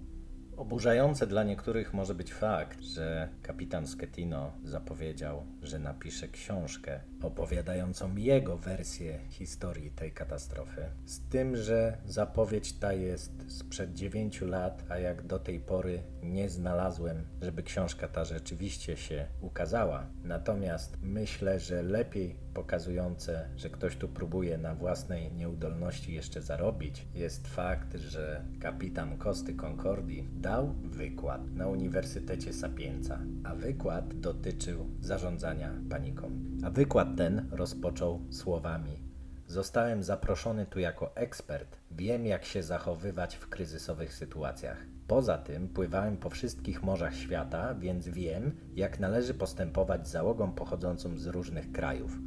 Oburzające 0.56 1.26
dla 1.26 1.44
niektórych 1.44 1.94
może 1.94 2.14
być 2.14 2.34
fakt, 2.34 2.80
że 2.80 3.28
kapitan 3.42 3.86
Schettino 3.86 4.52
zapowiedział, 4.64 5.46
że 5.62 5.78
napisze 5.78 6.28
książkę 6.28 7.00
opowiadającą 7.26 8.16
jego 8.16 8.56
wersję 8.56 9.18
historii 9.28 9.90
tej 9.90 10.12
katastrofy. 10.12 10.84
Z 11.06 11.20
tym, 11.28 11.56
że 11.56 11.98
zapowiedź 12.06 12.72
ta 12.72 12.92
jest 12.92 13.32
sprzed 13.48 13.94
9 13.94 14.40
lat, 14.40 14.84
a 14.88 14.98
jak 14.98 15.22
do 15.22 15.38
tej 15.38 15.60
pory 15.60 16.02
nie 16.22 16.48
znalazłem, 16.48 17.24
żeby 17.42 17.62
książka 17.62 18.08
ta 18.08 18.24
rzeczywiście 18.24 18.96
się 18.96 19.26
ukazała. 19.40 20.06
Natomiast 20.24 20.98
myślę, 21.02 21.60
że 21.60 21.82
lepiej 21.82 22.36
pokazujące, 22.56 23.48
że 23.56 23.70
ktoś 23.70 23.96
tu 23.96 24.08
próbuje 24.08 24.58
na 24.58 24.74
własnej 24.74 25.32
nieudolności 25.32 26.14
jeszcze 26.14 26.42
zarobić, 26.42 27.06
jest 27.14 27.48
fakt, 27.48 27.96
że 27.96 28.44
kapitan 28.60 29.18
Kosty 29.18 29.54
Concordii 29.54 30.28
dał 30.32 30.74
wykład 30.84 31.54
na 31.54 31.68
Uniwersytecie 31.68 32.52
Sapienza, 32.52 33.18
a 33.44 33.54
wykład 33.54 34.14
dotyczył 34.20 34.86
zarządzania 35.00 35.72
paniką. 35.90 36.30
A 36.66 36.70
wykład 36.70 37.08
ten 37.16 37.48
rozpoczął 37.50 38.20
słowami: 38.30 39.02
Zostałem 39.46 40.02
zaproszony 40.02 40.66
tu 40.66 40.78
jako 40.78 41.16
ekspert, 41.16 41.76
wiem 41.90 42.26
jak 42.26 42.44
się 42.44 42.62
zachowywać 42.62 43.36
w 43.36 43.48
kryzysowych 43.48 44.14
sytuacjach. 44.14 44.86
Poza 45.06 45.38
tym 45.38 45.68
pływałem 45.68 46.16
po 46.16 46.30
wszystkich 46.30 46.82
morzach 46.82 47.14
świata, 47.14 47.74
więc 47.74 48.08
wiem, 48.08 48.52
jak 48.74 49.00
należy 49.00 49.34
postępować 49.34 50.08
z 50.08 50.10
załogą 50.10 50.52
pochodzącą 50.52 51.18
z 51.18 51.26
różnych 51.26 51.72
krajów. 51.72 52.18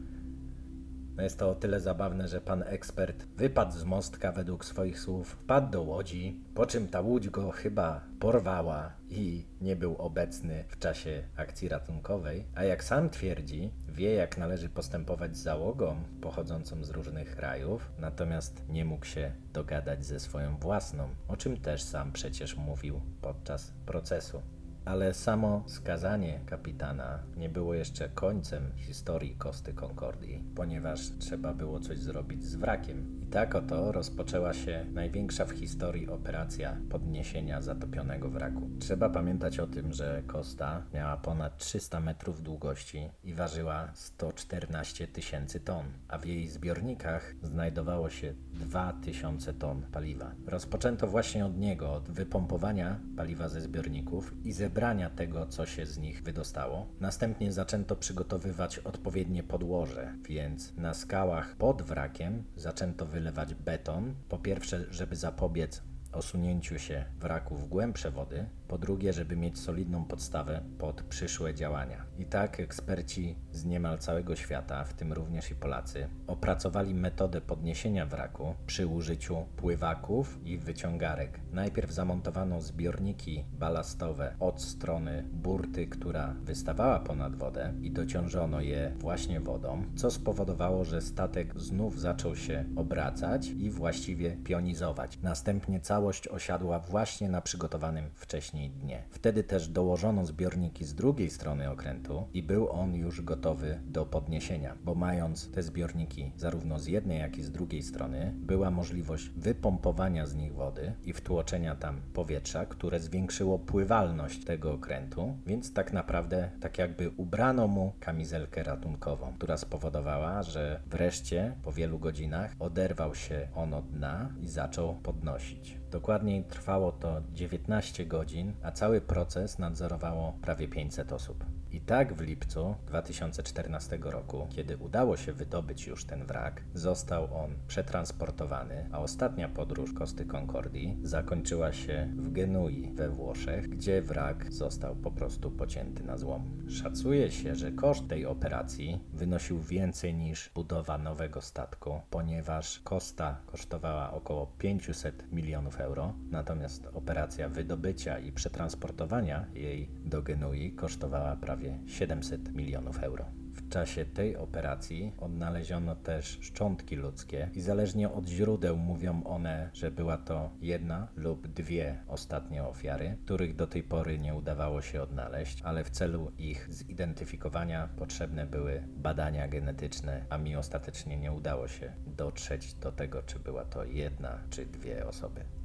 No 1.20 1.24
jest 1.24 1.40
to 1.40 1.50
o 1.50 1.56
tyle 1.56 1.80
zabawne, 1.80 2.28
że 2.28 2.42
pan 2.42 2.64
ekspert 2.64 3.26
wypadł 3.26 3.72
z 3.72 3.84
mostka 3.84 4.32
według 4.32 4.66
swoich 4.66 5.00
słów, 5.00 5.30
wpadł 5.30 5.72
do 5.72 5.82
łodzi, 5.82 6.44
po 6.56 6.66
czym 6.66 6.88
ta 6.88 7.02
łódź 7.02 7.30
go 7.30 7.52
chyba 7.52 8.02
porwała 8.20 8.94
i 9.10 9.46
nie 9.62 9.76
był 9.76 9.96
obecny 9.96 10.64
w 10.68 10.80
czasie 10.80 11.24
akcji 11.36 11.70
ratunkowej, 11.70 12.46
a 12.56 12.64
jak 12.64 12.84
sam 12.84 13.10
twierdzi, 13.10 13.72
wie 13.88 14.14
jak 14.14 14.38
należy 14.38 14.70
postępować 14.70 15.38
z 15.38 15.44
załogą 15.44 15.96
pochodzącą 16.22 16.84
z 16.84 16.90
różnych 16.90 17.36
krajów, 17.36 17.92
natomiast 17.98 18.64
nie 18.70 18.86
mógł 18.86 19.06
się 19.06 19.32
dogadać 19.54 20.06
ze 20.06 20.20
swoją 20.20 20.58
własną, 20.58 21.10
o 21.28 21.38
czym 21.38 21.58
też 21.58 21.84
sam 21.84 22.12
przecież 22.12 22.56
mówił 22.56 23.02
podczas 23.22 23.74
procesu. 23.86 24.42
Ale 24.86 25.14
samo 25.14 25.64
skazanie 25.68 26.40
kapitana 26.46 27.20
nie 27.38 27.50
było 27.50 27.74
jeszcze 27.74 28.10
końcem 28.10 28.72
historii 28.76 29.36
Kosty 29.36 29.74
Concordii, 29.74 30.44
ponieważ 30.56 31.00
trzeba 31.20 31.54
było 31.54 31.80
coś 31.80 32.00
zrobić 32.00 32.44
z 32.44 32.56
wrakiem. 32.56 33.19
Tak 33.32 33.56
oto 33.56 33.92
rozpoczęła 33.92 34.54
się 34.54 34.86
największa 34.94 35.46
w 35.46 35.52
historii 35.52 36.10
operacja 36.10 36.78
podniesienia 36.90 37.62
zatopionego 37.62 38.30
wraku. 38.30 38.70
Trzeba 38.80 39.10
pamiętać 39.10 39.60
o 39.60 39.68
tym, 39.68 39.94
że 39.94 40.24
Kosta 40.28 40.84
miała 40.94 41.18
ponad 41.18 41.58
300 41.58 42.00
metrów 42.00 42.44
długości 42.44 43.10
i 43.24 43.34
ważyła 43.34 43.90
114 43.94 45.08
tysięcy 45.08 45.60
ton, 45.60 45.86
a 46.08 46.18
w 46.18 46.26
jej 46.26 46.48
zbiornikach 46.48 47.36
znajdowało 47.44 48.10
się 48.10 48.34
2000 48.54 49.54
ton 49.54 49.82
paliwa. 49.92 50.32
Rozpoczęto 50.48 51.08
właśnie 51.08 51.46
od 51.46 51.58
niego, 51.58 51.94
od 51.94 52.10
wypompowania 52.12 53.00
paliwa 53.18 53.50
ze 53.50 53.62
zbiorników 53.62 54.34
i 54.44 54.52
zebrania 54.52 55.10
tego, 55.10 55.46
co 55.46 55.66
się 55.66 55.86
z 55.86 55.98
nich 55.98 56.24
wydostało. 56.24 56.88
Następnie 57.00 57.52
zaczęto 57.52 57.96
przygotowywać 57.96 58.80
odpowiednie 58.80 59.44
podłoże, 59.44 60.14
więc 60.30 60.78
na 60.78 60.94
skałach 60.94 61.56
pod 61.56 61.82
wrakiem 61.82 62.44
zaczęto 62.56 63.06
wylewać 63.20 63.54
beton. 63.54 64.16
Po 64.30 64.38
pierwsze, 64.38 64.86
żeby 64.92 65.16
zapobiec 65.16 65.82
osunięciu 66.12 66.80
się 66.80 67.06
wraku 67.20 67.56
w 67.56 67.68
głębsze 67.68 68.12
wody, 68.12 68.46
po 68.68 68.78
drugie, 68.78 69.14
żeby 69.14 69.36
mieć 69.36 69.60
solidną 69.60 70.06
podstawę 70.06 70.62
pod 70.78 71.02
przyszłe 71.02 71.54
działania. 71.54 72.06
I 72.18 72.26
tak 72.26 72.60
eksperci 72.60 73.36
z 73.52 73.66
niemal 73.66 73.98
całego 73.98 74.36
świata, 74.36 74.84
w 74.84 74.94
tym 74.94 75.14
również 75.14 75.52
i 75.52 75.56
Polacy, 75.56 76.08
opracowali 76.28 76.94
metodę 76.94 77.42
podniesienia 77.42 78.06
wraku 78.06 78.56
przy 78.66 78.88
użyciu 78.88 79.46
pływaków 79.56 80.40
i 80.46 80.58
wyciągarek. 80.58 81.40
Najpierw 81.54 81.92
zamontowano 81.92 82.62
zbiorniki 82.62 83.46
balastowe 83.54 84.36
od 84.40 84.62
strony 84.62 85.24
burty, 85.34 85.88
która 85.88 86.36
wystawała 86.44 87.00
ponad 87.00 87.36
wodę 87.36 87.74
i 87.82 87.92
dociążono 87.92 88.62
je 88.62 88.92
właśnie 88.98 89.40
wodą, 89.40 89.84
co 89.96 90.12
spowodowało, 90.12 90.86
że 90.86 91.02
statek 91.02 91.60
znów 91.60 92.00
zaczął 92.00 92.36
się 92.36 92.66
obracać 92.76 93.48
i 93.48 93.70
właściwie 93.70 94.32
pionizować. 94.32 95.20
Następnie 95.22 95.80
całość 96.00 96.28
osiadła 96.28 96.80
właśnie 96.80 97.30
na 97.30 97.42
przygotowanym 97.42 98.10
wcześniej 98.16 98.70
dnie. 98.70 99.04
Wtedy 99.10 99.44
też 99.44 99.68
dołożono 99.68 100.26
zbiorniki 100.26 100.86
z 100.86 100.96
drugiej 100.96 101.30
strony 101.30 101.72
okrętu 101.72 102.28
i 102.34 102.44
był 102.44 102.70
on 102.70 102.96
już 102.96 103.22
gotowy 103.22 103.80
do 103.84 104.06
podniesienia, 104.06 104.76
bo 104.84 104.96
mając 104.96 105.52
te 105.52 105.64
zbiorniki 105.64 106.32
zarówno 106.38 106.80
z 106.80 106.88
jednej, 106.88 107.20
jak 107.20 107.38
i 107.38 107.44
z 107.44 107.52
drugiej 107.52 107.84
strony, 107.84 108.34
była 108.36 108.72
możliwość 108.72 109.30
wypompowania 109.30 110.26
z 110.26 110.36
nich 110.36 110.54
wody 110.54 110.94
i 111.04 111.14
wtłoczenia 111.14 111.76
tam 111.76 112.02
powietrza, 112.14 112.66
które 112.66 113.00
zwiększyło 113.00 113.60
pływalność 113.60 114.46
tego 114.46 114.74
okrętu, 114.74 115.38
więc 115.46 115.74
tak 115.74 115.94
naprawdę 115.94 116.50
tak 116.62 116.78
jakby 116.78 117.10
ubrano 117.10 117.68
mu 117.68 117.94
kamizelkę 118.00 118.64
ratunkową, 118.64 119.34
która 119.34 119.58
spowodowała, 119.58 120.44
że 120.44 120.80
wreszcie 120.88 121.56
po 121.64 121.72
wielu 121.72 122.00
godzinach 122.00 122.56
oderwał 122.60 123.16
się 123.16 123.48
on 123.56 123.74
od 123.74 123.92
dna 123.92 124.30
i 124.42 124.48
zaczął 124.48 124.96
podnosić. 124.96 125.80
Dokładniej 125.92 126.44
trwało 126.44 126.92
to 126.92 127.22
19 127.34 128.06
godzin, 128.06 128.54
a 128.64 128.72
cały 128.72 129.02
proces 129.02 129.60
nadzorowało 129.60 130.34
prawie 130.42 130.68
500 130.68 131.14
osób. 131.14 131.46
I 131.72 131.82
tak 131.82 132.14
w 132.14 132.22
lipcu 132.22 132.76
2014 132.88 134.00
roku, 134.02 134.48
kiedy 134.50 134.78
udało 134.78 135.18
się 135.18 135.34
wydobyć 135.34 135.88
już 135.88 136.06
ten 136.06 136.26
wrak, 136.26 136.62
został 136.74 137.44
on 137.44 137.56
przetransportowany, 137.68 138.90
a 138.92 139.00
ostatnia 139.00 139.50
podróż 139.50 139.94
Kosty 139.94 140.26
Concordii 140.26 140.98
zakończyła 141.04 141.74
się 141.74 142.10
w 142.18 142.32
Genui 142.32 142.92
we 142.94 143.10
Włoszech, 143.10 143.70
gdzie 143.70 144.02
wrak 144.02 144.54
został 144.54 144.96
po 144.96 145.12
prostu 145.12 145.52
pocięty 145.52 146.04
na 146.04 146.18
złom. 146.18 146.70
Szacuje 146.70 147.32
się, 147.32 147.56
że 147.56 147.72
koszt 147.72 148.08
tej 148.08 148.26
operacji 148.26 149.00
wynosił 149.14 149.60
więcej 149.60 150.14
niż 150.14 150.52
budowa 150.56 150.98
nowego 150.98 151.42
statku, 151.42 152.02
ponieważ 152.10 152.80
Costa 152.80 153.42
kosztowała 153.46 154.14
około 154.14 154.46
500 154.58 155.32
milionów 155.32 155.80
euro, 155.80 156.14
natomiast 156.32 156.88
operacja 156.94 157.50
wydobycia 157.50 158.20
i 158.20 158.32
przetransportowania 158.32 159.46
jej 159.54 159.90
do 160.06 160.22
Genui 160.22 160.72
kosztowała 160.72 161.36
prawie 161.60 161.80
700 161.88 162.56
milionów 162.56 163.04
euro. 163.04 163.26
W 163.54 163.70
czasie 163.70 164.06
tej 164.06 164.38
operacji 164.38 165.14
odnaleziono 165.18 165.96
też 165.96 166.38
szczątki 166.42 166.96
ludzkie 166.96 167.50
i 167.54 167.62
zależnie 167.62 168.12
od 168.12 168.28
źródeł 168.28 168.78
mówią 168.78 169.24
one, 169.24 169.70
że 169.74 169.92
była 169.92 170.18
to 170.18 170.50
jedna 170.62 171.08
lub 171.16 171.48
dwie 171.48 172.04
ostatnie 172.08 172.64
ofiary, 172.64 173.18
których 173.26 173.56
do 173.56 173.68
tej 173.68 173.84
pory 173.84 174.20
nie 174.20 174.36
udawało 174.36 174.82
się 174.82 175.02
odnaleźć, 175.02 175.62
ale 175.62 175.84
w 175.84 175.90
celu 175.90 176.32
ich 176.38 176.74
zidentyfikowania 176.74 177.90
potrzebne 177.98 178.46
były 178.46 178.84
badania 178.88 179.48
genetyczne, 179.48 180.26
a 180.30 180.38
mi 180.38 180.56
ostatecznie 180.56 181.18
nie 181.18 181.32
udało 181.32 181.68
się 181.68 181.94
dotrzeć 182.08 182.74
do 182.74 182.92
tego, 182.92 183.24
czy 183.24 183.40
była 183.40 183.66
to 183.66 183.84
jedna 183.84 184.40
czy 184.50 184.66
dwie 184.66 185.08
osoby. 185.08 185.59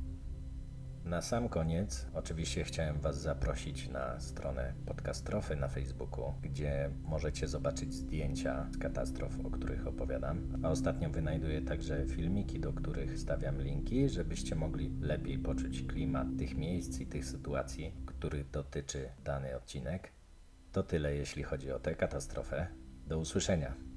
Na 1.04 1.22
sam 1.22 1.48
koniec, 1.48 2.06
oczywiście 2.14 2.64
chciałem 2.64 3.00
Was 3.00 3.20
zaprosić 3.20 3.88
na 3.88 4.20
stronę 4.20 4.72
Podcastrofy 4.86 5.56
na 5.56 5.68
Facebooku, 5.68 6.34
gdzie 6.42 6.90
możecie 7.02 7.48
zobaczyć 7.48 7.94
zdjęcia 7.94 8.66
z 8.74 8.78
katastrof, 8.78 9.32
o 9.44 9.50
których 9.50 9.86
opowiadam. 9.86 10.60
A 10.62 10.70
ostatnio 10.70 11.10
wynajduję 11.10 11.62
także 11.62 12.06
filmiki, 12.06 12.60
do 12.60 12.72
których 12.72 13.18
stawiam 13.18 13.62
linki, 13.62 14.08
żebyście 14.08 14.54
mogli 14.54 14.90
lepiej 15.00 15.38
poczuć 15.38 15.86
klimat 15.86 16.26
tych 16.38 16.56
miejsc 16.56 17.00
i 17.00 17.06
tych 17.06 17.24
sytuacji, 17.24 17.94
których 18.06 18.50
dotyczy 18.50 19.08
dany 19.24 19.56
odcinek. 19.56 20.12
To 20.72 20.82
tyle, 20.82 21.14
jeśli 21.14 21.42
chodzi 21.42 21.72
o 21.72 21.78
tę 21.78 21.94
katastrofę. 21.94 22.66
Do 23.06 23.18
usłyszenia. 23.18 23.93